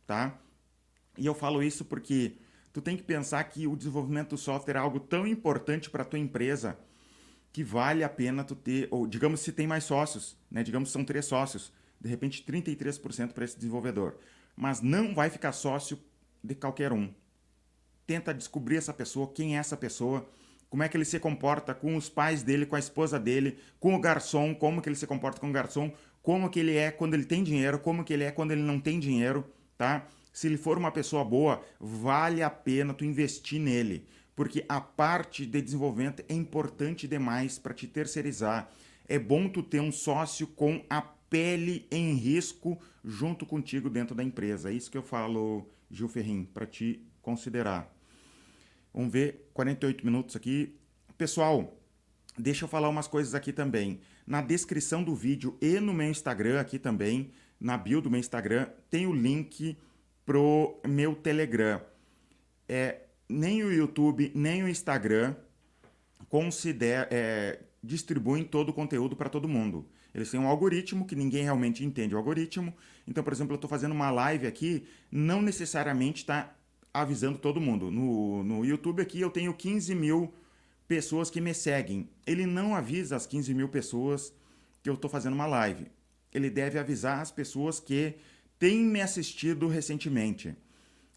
[0.05, 0.38] Tá?
[1.17, 2.36] E eu falo isso porque
[2.73, 6.19] tu tem que pensar que o desenvolvimento do software é algo tão importante para tua
[6.19, 6.77] empresa
[7.52, 10.64] que vale a pena tu ter, ou digamos se tem mais sócios, né?
[10.64, 14.18] digamos são três sócios, de repente 33% para esse desenvolvedor.
[14.56, 15.99] Mas não vai ficar sócio
[16.43, 17.14] de qualquer um.
[18.08, 20.28] Tenta descobrir essa pessoa, quem é essa pessoa,
[20.70, 23.93] como é que ele se comporta com os pais dele, com a esposa dele, com
[23.93, 25.91] o garçom, como que ele se comporta com o garçom,
[26.22, 28.80] como que ele é quando ele tem dinheiro, como que ele é quando ele não
[28.80, 29.45] tem dinheiro,
[29.78, 30.08] tá?
[30.32, 35.45] Se ele for uma pessoa boa, vale a pena tu investir nele, porque a parte
[35.45, 38.69] de desenvolvimento é importante demais para te terceirizar.
[39.07, 44.23] É bom tu ter um sócio com a pele em risco junto contigo dentro da
[44.23, 44.69] empresa.
[44.69, 47.93] É isso que eu falo, Gil Ferrin, para te considerar.
[48.93, 50.77] Vamos ver, 48 minutos aqui.
[51.17, 51.77] Pessoal,
[52.38, 54.01] deixa eu falar umas coisas aqui também.
[54.27, 58.67] Na descrição do vídeo e no meu Instagram aqui também, na bio do meu Instagram,
[58.89, 59.77] tem o link
[60.25, 61.82] pro meu Telegram.
[62.67, 63.01] É,
[63.32, 65.36] nem o YouTube, nem o Instagram
[66.29, 69.88] considera, é, distribuem todo o conteúdo para todo mundo.
[70.13, 72.73] Eles têm um algoritmo que ninguém realmente entende o algoritmo.
[73.07, 76.53] Então, por exemplo, eu estou fazendo uma live aqui, não necessariamente está
[76.93, 77.89] avisando todo mundo.
[77.89, 80.34] No, no YouTube aqui eu tenho 15 mil
[80.88, 82.09] pessoas que me seguem.
[82.27, 84.34] Ele não avisa as 15 mil pessoas
[84.84, 85.88] que eu estou fazendo uma live.
[86.34, 88.15] Ele deve avisar as pessoas que
[88.59, 90.55] têm me assistido recentemente.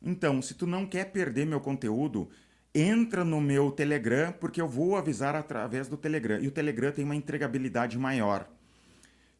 [0.05, 2.29] Então, se tu não quer perder meu conteúdo,
[2.75, 6.39] entra no meu Telegram, porque eu vou avisar através do Telegram.
[6.39, 8.49] E o Telegram tem uma entregabilidade maior.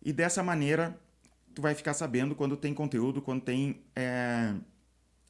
[0.03, 0.99] E dessa maneira,
[1.55, 4.55] tu vai ficar sabendo quando tem conteúdo, quando tem é,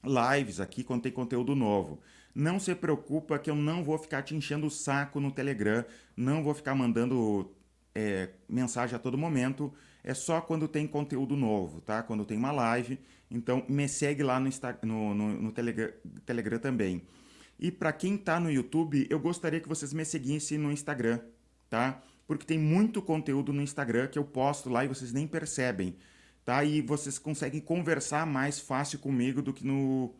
[0.05, 2.01] lives aqui quando tem conteúdo novo.
[2.35, 5.85] Não se preocupa que eu não vou ficar te enchendo o saco no Telegram,
[6.17, 7.51] não vou ficar mandando
[7.95, 9.73] é, mensagem a todo momento,
[10.03, 12.03] é só quando tem conteúdo novo, tá?
[12.03, 12.99] Quando tem uma live.
[13.31, 15.93] Então, me segue lá no, Insta, no, no, no Telegram,
[16.25, 17.03] Telegram também.
[17.59, 21.21] E para quem está no YouTube, eu gostaria que vocês me seguissem no Instagram,
[21.71, 22.03] tá?
[22.27, 25.97] Porque tem muito conteúdo no Instagram que eu posto lá e vocês nem percebem,
[26.45, 26.65] tá?
[26.65, 30.15] E vocês conseguem conversar mais fácil comigo do que no,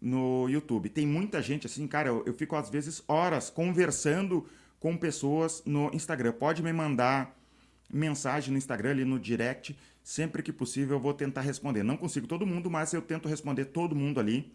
[0.00, 0.88] no YouTube.
[0.88, 4.46] Tem muita gente assim, cara, eu, eu fico às vezes horas conversando
[4.78, 6.32] com pessoas no Instagram.
[6.32, 7.36] Pode me mandar
[7.92, 9.76] mensagem no Instagram, ali no direct.
[10.06, 11.82] Sempre que possível eu vou tentar responder.
[11.82, 14.54] Não consigo todo mundo, mas eu tento responder todo mundo ali.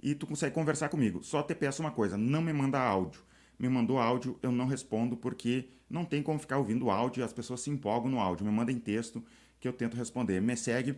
[0.00, 1.24] E tu consegue conversar comigo.
[1.24, 3.20] Só te peço uma coisa, não me manda áudio.
[3.58, 7.62] Me mandou áudio, eu não respondo porque não tem como ficar ouvindo áudio as pessoas
[7.62, 8.46] se empolgam no áudio.
[8.46, 9.24] Me manda em texto
[9.58, 10.40] que eu tento responder.
[10.40, 10.96] Me segue.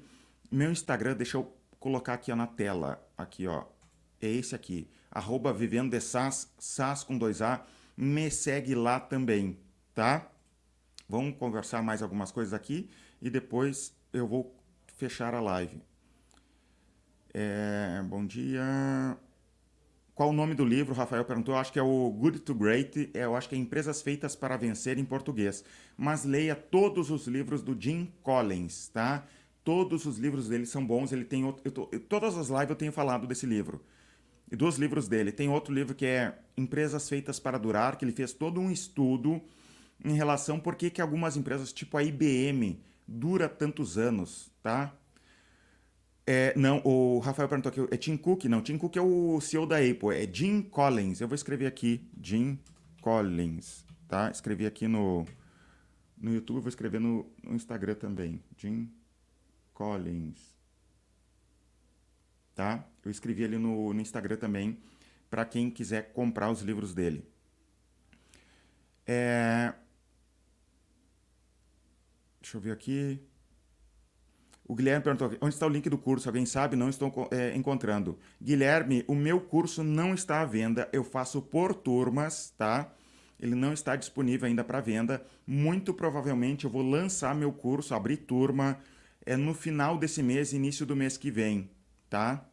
[0.51, 3.03] Meu Instagram, deixa eu colocar aqui ó, na tela.
[3.16, 3.64] Aqui, ó.
[4.20, 4.86] É esse aqui.
[5.11, 7.64] Arroba Vivendo de SAS, SAS com dois A.
[7.97, 9.59] Me segue lá também,
[9.95, 10.30] tá?
[11.09, 12.91] Vamos conversar mais algumas coisas aqui
[13.21, 14.55] e depois eu vou
[14.97, 15.81] fechar a live.
[17.33, 19.16] É, bom dia.
[20.14, 20.95] Qual o nome do livro?
[20.95, 21.55] Rafael perguntou.
[21.55, 23.11] Eu acho que é o Good to Great.
[23.14, 25.64] É, eu acho que é Empresas Feitas para Vencer em português.
[25.97, 29.25] Mas leia todos os livros do Jim Collins, tá?
[29.62, 31.12] Todos os livros dele são bons.
[31.12, 33.81] Ele tem outro, tô, todas as lives eu tenho falado desse livro.
[34.51, 35.31] E dos livros dele.
[35.31, 39.41] Tem outro livro que é Empresas Feitas para Durar, que ele fez todo um estudo
[40.05, 44.94] em relação por que, que algumas empresas, tipo a IBM, dura tantos anos, tá?
[46.26, 48.44] É, não, o Rafael perguntou aqui, é Tim Cook?
[48.44, 51.22] Não, Tim Cook é o CEO da Apple, é Jim Collins.
[51.22, 52.59] Eu vou escrever aqui, Jim
[53.00, 54.30] Collins, tá?
[54.30, 55.24] Escrevi aqui no,
[56.18, 58.92] no YouTube, vou escrever no, no Instagram também, Jim
[59.72, 60.54] Collins,
[62.54, 62.86] tá?
[63.02, 64.76] Eu escrevi ali no, no Instagram também,
[65.30, 67.24] para quem quiser comprar os livros dele.
[69.06, 69.72] É,
[72.41, 73.20] Deixa eu ver aqui.
[74.68, 76.28] O Guilherme perguntou: onde está o link do curso?
[76.28, 76.76] Alguém sabe?
[76.76, 78.18] Não estou é, encontrando.
[78.41, 80.89] Guilherme, o meu curso não está à venda.
[80.93, 82.93] Eu faço por turmas, tá?
[83.41, 85.24] Ele não está disponível ainda para venda.
[85.47, 88.78] Muito provavelmente eu vou lançar meu curso, abrir turma,
[89.24, 91.70] é no final desse mês, início do mês que vem,
[92.11, 92.45] tá?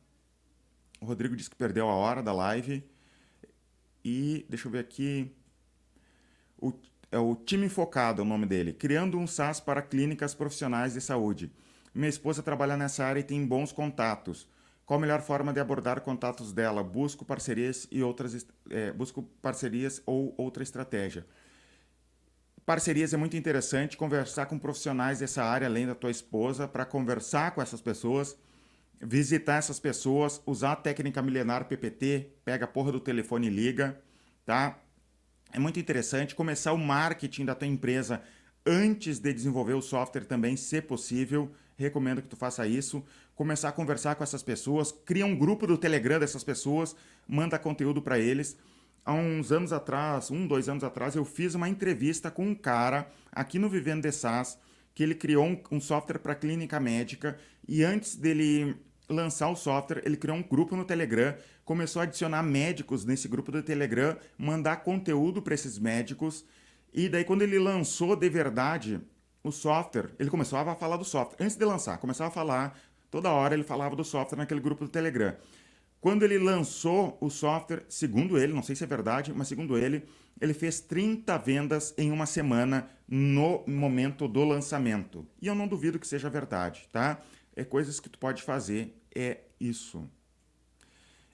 [1.02, 2.84] O Rodrigo disse que perdeu a hora da live.
[4.04, 5.32] E deixa eu ver aqui.
[6.58, 6.72] O
[7.16, 11.02] é o Time Focado, é o nome dele, criando um SaaS para clínicas profissionais de
[11.02, 11.50] saúde.
[11.94, 14.50] Minha esposa trabalha nessa área e tem bons contatos.
[14.86, 16.84] Qual a melhor forma de abordar contatos dela?
[16.84, 21.26] Busco parcerias e outras é, busco parcerias ou outra estratégia.
[22.66, 27.52] Parcerias é muito interessante conversar com profissionais dessa área além da tua esposa para conversar
[27.52, 28.36] com essas pessoas,
[29.02, 34.02] visitar essas pessoas, usar a técnica milenar PPT, pega a porra do telefone e liga,
[34.46, 34.82] tá?
[35.56, 38.22] É muito interessante começar o marketing da tua empresa
[38.66, 41.50] antes de desenvolver o software também, se possível.
[41.78, 43.02] Recomendo que tu faça isso.
[43.36, 46.94] Começar a conversar com essas pessoas, cria um grupo do Telegram dessas pessoas,
[47.26, 48.58] manda conteúdo para eles.
[49.06, 53.10] Há uns anos atrás, um, dois anos atrás, eu fiz uma entrevista com um cara
[53.32, 54.60] aqui no Vivendo de SaaS,
[54.94, 58.76] que ele criou um, um software para clínica médica e antes dele
[59.10, 63.52] lançar o software, ele criou um grupo no Telegram, começou a adicionar médicos nesse grupo
[63.52, 66.46] do Telegram, mandar conteúdo para esses médicos.
[66.94, 69.02] E daí, quando ele lançou de verdade
[69.44, 71.44] o software, ele começou a falar do software.
[71.44, 72.80] Antes de lançar, começava a falar,
[73.12, 75.36] toda hora ele falava do software naquele grupo do Telegram.
[76.02, 80.04] Quando ele lançou o software, segundo ele, não sei se é verdade, mas segundo ele,
[80.40, 85.26] ele fez 30 vendas em uma semana no momento do lançamento.
[85.42, 87.22] E eu não duvido que seja verdade, tá?
[87.56, 90.10] É coisas que tu pode fazer, é isso.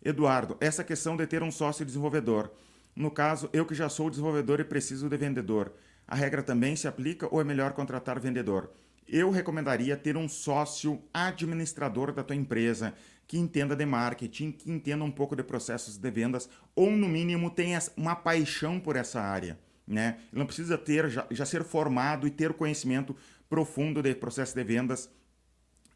[0.04, 2.52] Eduardo, essa questão de ter um sócio desenvolvedor.
[2.96, 5.74] No caso, eu que já sou desenvolvedor e preciso de vendedor.
[6.08, 8.72] A regra também se aplica ou é melhor contratar vendedor?
[9.08, 12.94] Eu recomendaria ter um sócio administrador da tua empresa
[13.28, 17.50] que entenda de marketing, que entenda um pouco de processos de vendas ou no mínimo
[17.50, 19.58] tenha uma paixão por essa área,
[19.88, 20.18] né?
[20.32, 23.16] Ele não precisa ter já, já ser formado e ter conhecimento
[23.50, 25.10] profundo de processo de vendas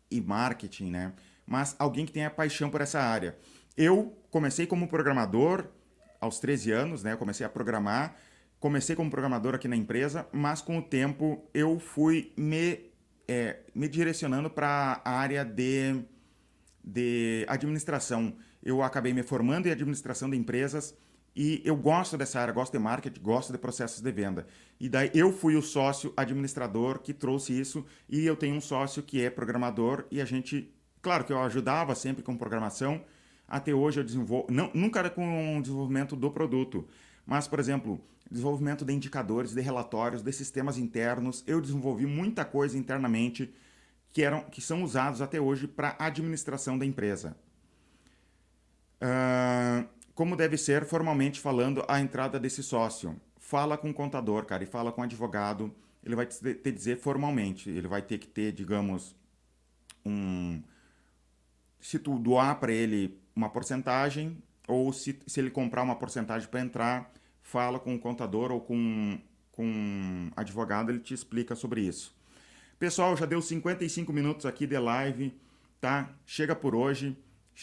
[0.09, 1.13] e marketing, né?
[1.45, 3.37] Mas alguém que tenha paixão por essa área.
[3.77, 5.67] Eu comecei como programador
[6.19, 7.13] aos 13 anos, né?
[7.13, 8.15] Eu comecei a programar.
[8.59, 12.91] Comecei como programador aqui na empresa, mas com o tempo eu fui me,
[13.27, 16.01] é, me direcionando para a área de,
[16.83, 18.35] de administração.
[18.63, 20.95] Eu acabei me formando em administração de empresas
[21.35, 24.47] e eu gosto dessa área, gosto de marketing, gosto de processos de venda.
[24.79, 29.03] E daí eu fui o sócio administrador que trouxe isso e eu tenho um sócio
[29.03, 33.03] que é programador e a gente, claro que eu ajudava sempre com programação.
[33.47, 36.87] Até hoje eu desenvolvo, não, nunca era com o desenvolvimento do produto,
[37.25, 42.77] Mas, por exemplo, desenvolvimento de indicadores, de relatórios, de sistemas internos, eu desenvolvi muita coisa
[42.77, 43.53] internamente
[44.11, 47.35] que, eram, que são usados até hoje para administração da empresa.
[49.01, 53.19] Uh, como deve ser, formalmente falando, a entrada desse sócio?
[53.37, 55.75] Fala com o contador, cara, e fala com o advogado.
[56.01, 57.69] Ele vai te, dizer formalmente.
[57.69, 59.13] Ele vai ter que ter, digamos,
[60.05, 60.63] um.
[61.81, 66.61] Se tu doar para ele uma porcentagem, ou se, se ele comprar uma porcentagem para
[66.61, 67.11] entrar,
[67.41, 69.19] fala com o contador ou com,
[69.51, 72.15] com advogado, ele te explica sobre isso.
[72.79, 75.37] Pessoal, já deu 55 minutos aqui de live,
[75.81, 76.09] tá?
[76.25, 77.17] Chega por hoje.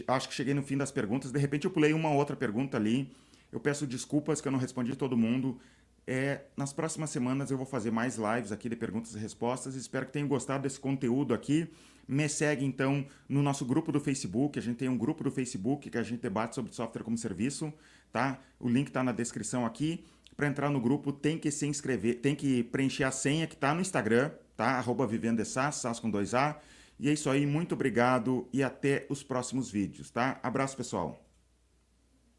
[0.09, 1.31] Acho que cheguei no fim das perguntas.
[1.31, 3.13] De repente eu pulei uma outra pergunta ali.
[3.51, 5.59] Eu peço desculpas que eu não respondi todo mundo.
[6.07, 9.75] É, nas próximas semanas eu vou fazer mais lives aqui de perguntas e respostas.
[9.75, 11.69] Espero que tenham gostado desse conteúdo aqui.
[12.09, 14.59] Me segue então no nosso grupo do Facebook.
[14.59, 17.73] A gente tem um grupo do Facebook que a gente debate sobre software como serviço,
[18.11, 18.41] tá?
[18.59, 20.05] O link está na descrição aqui.
[20.37, 23.75] Para entrar no grupo tem que se inscrever, tem que preencher a senha que está
[23.75, 24.79] no Instagram, tá?
[24.79, 25.09] Arroba
[25.45, 26.57] SAS com 2A.
[27.03, 30.39] E é isso aí, muito obrigado e até os próximos vídeos, tá?
[30.41, 31.22] Abraço, pessoal.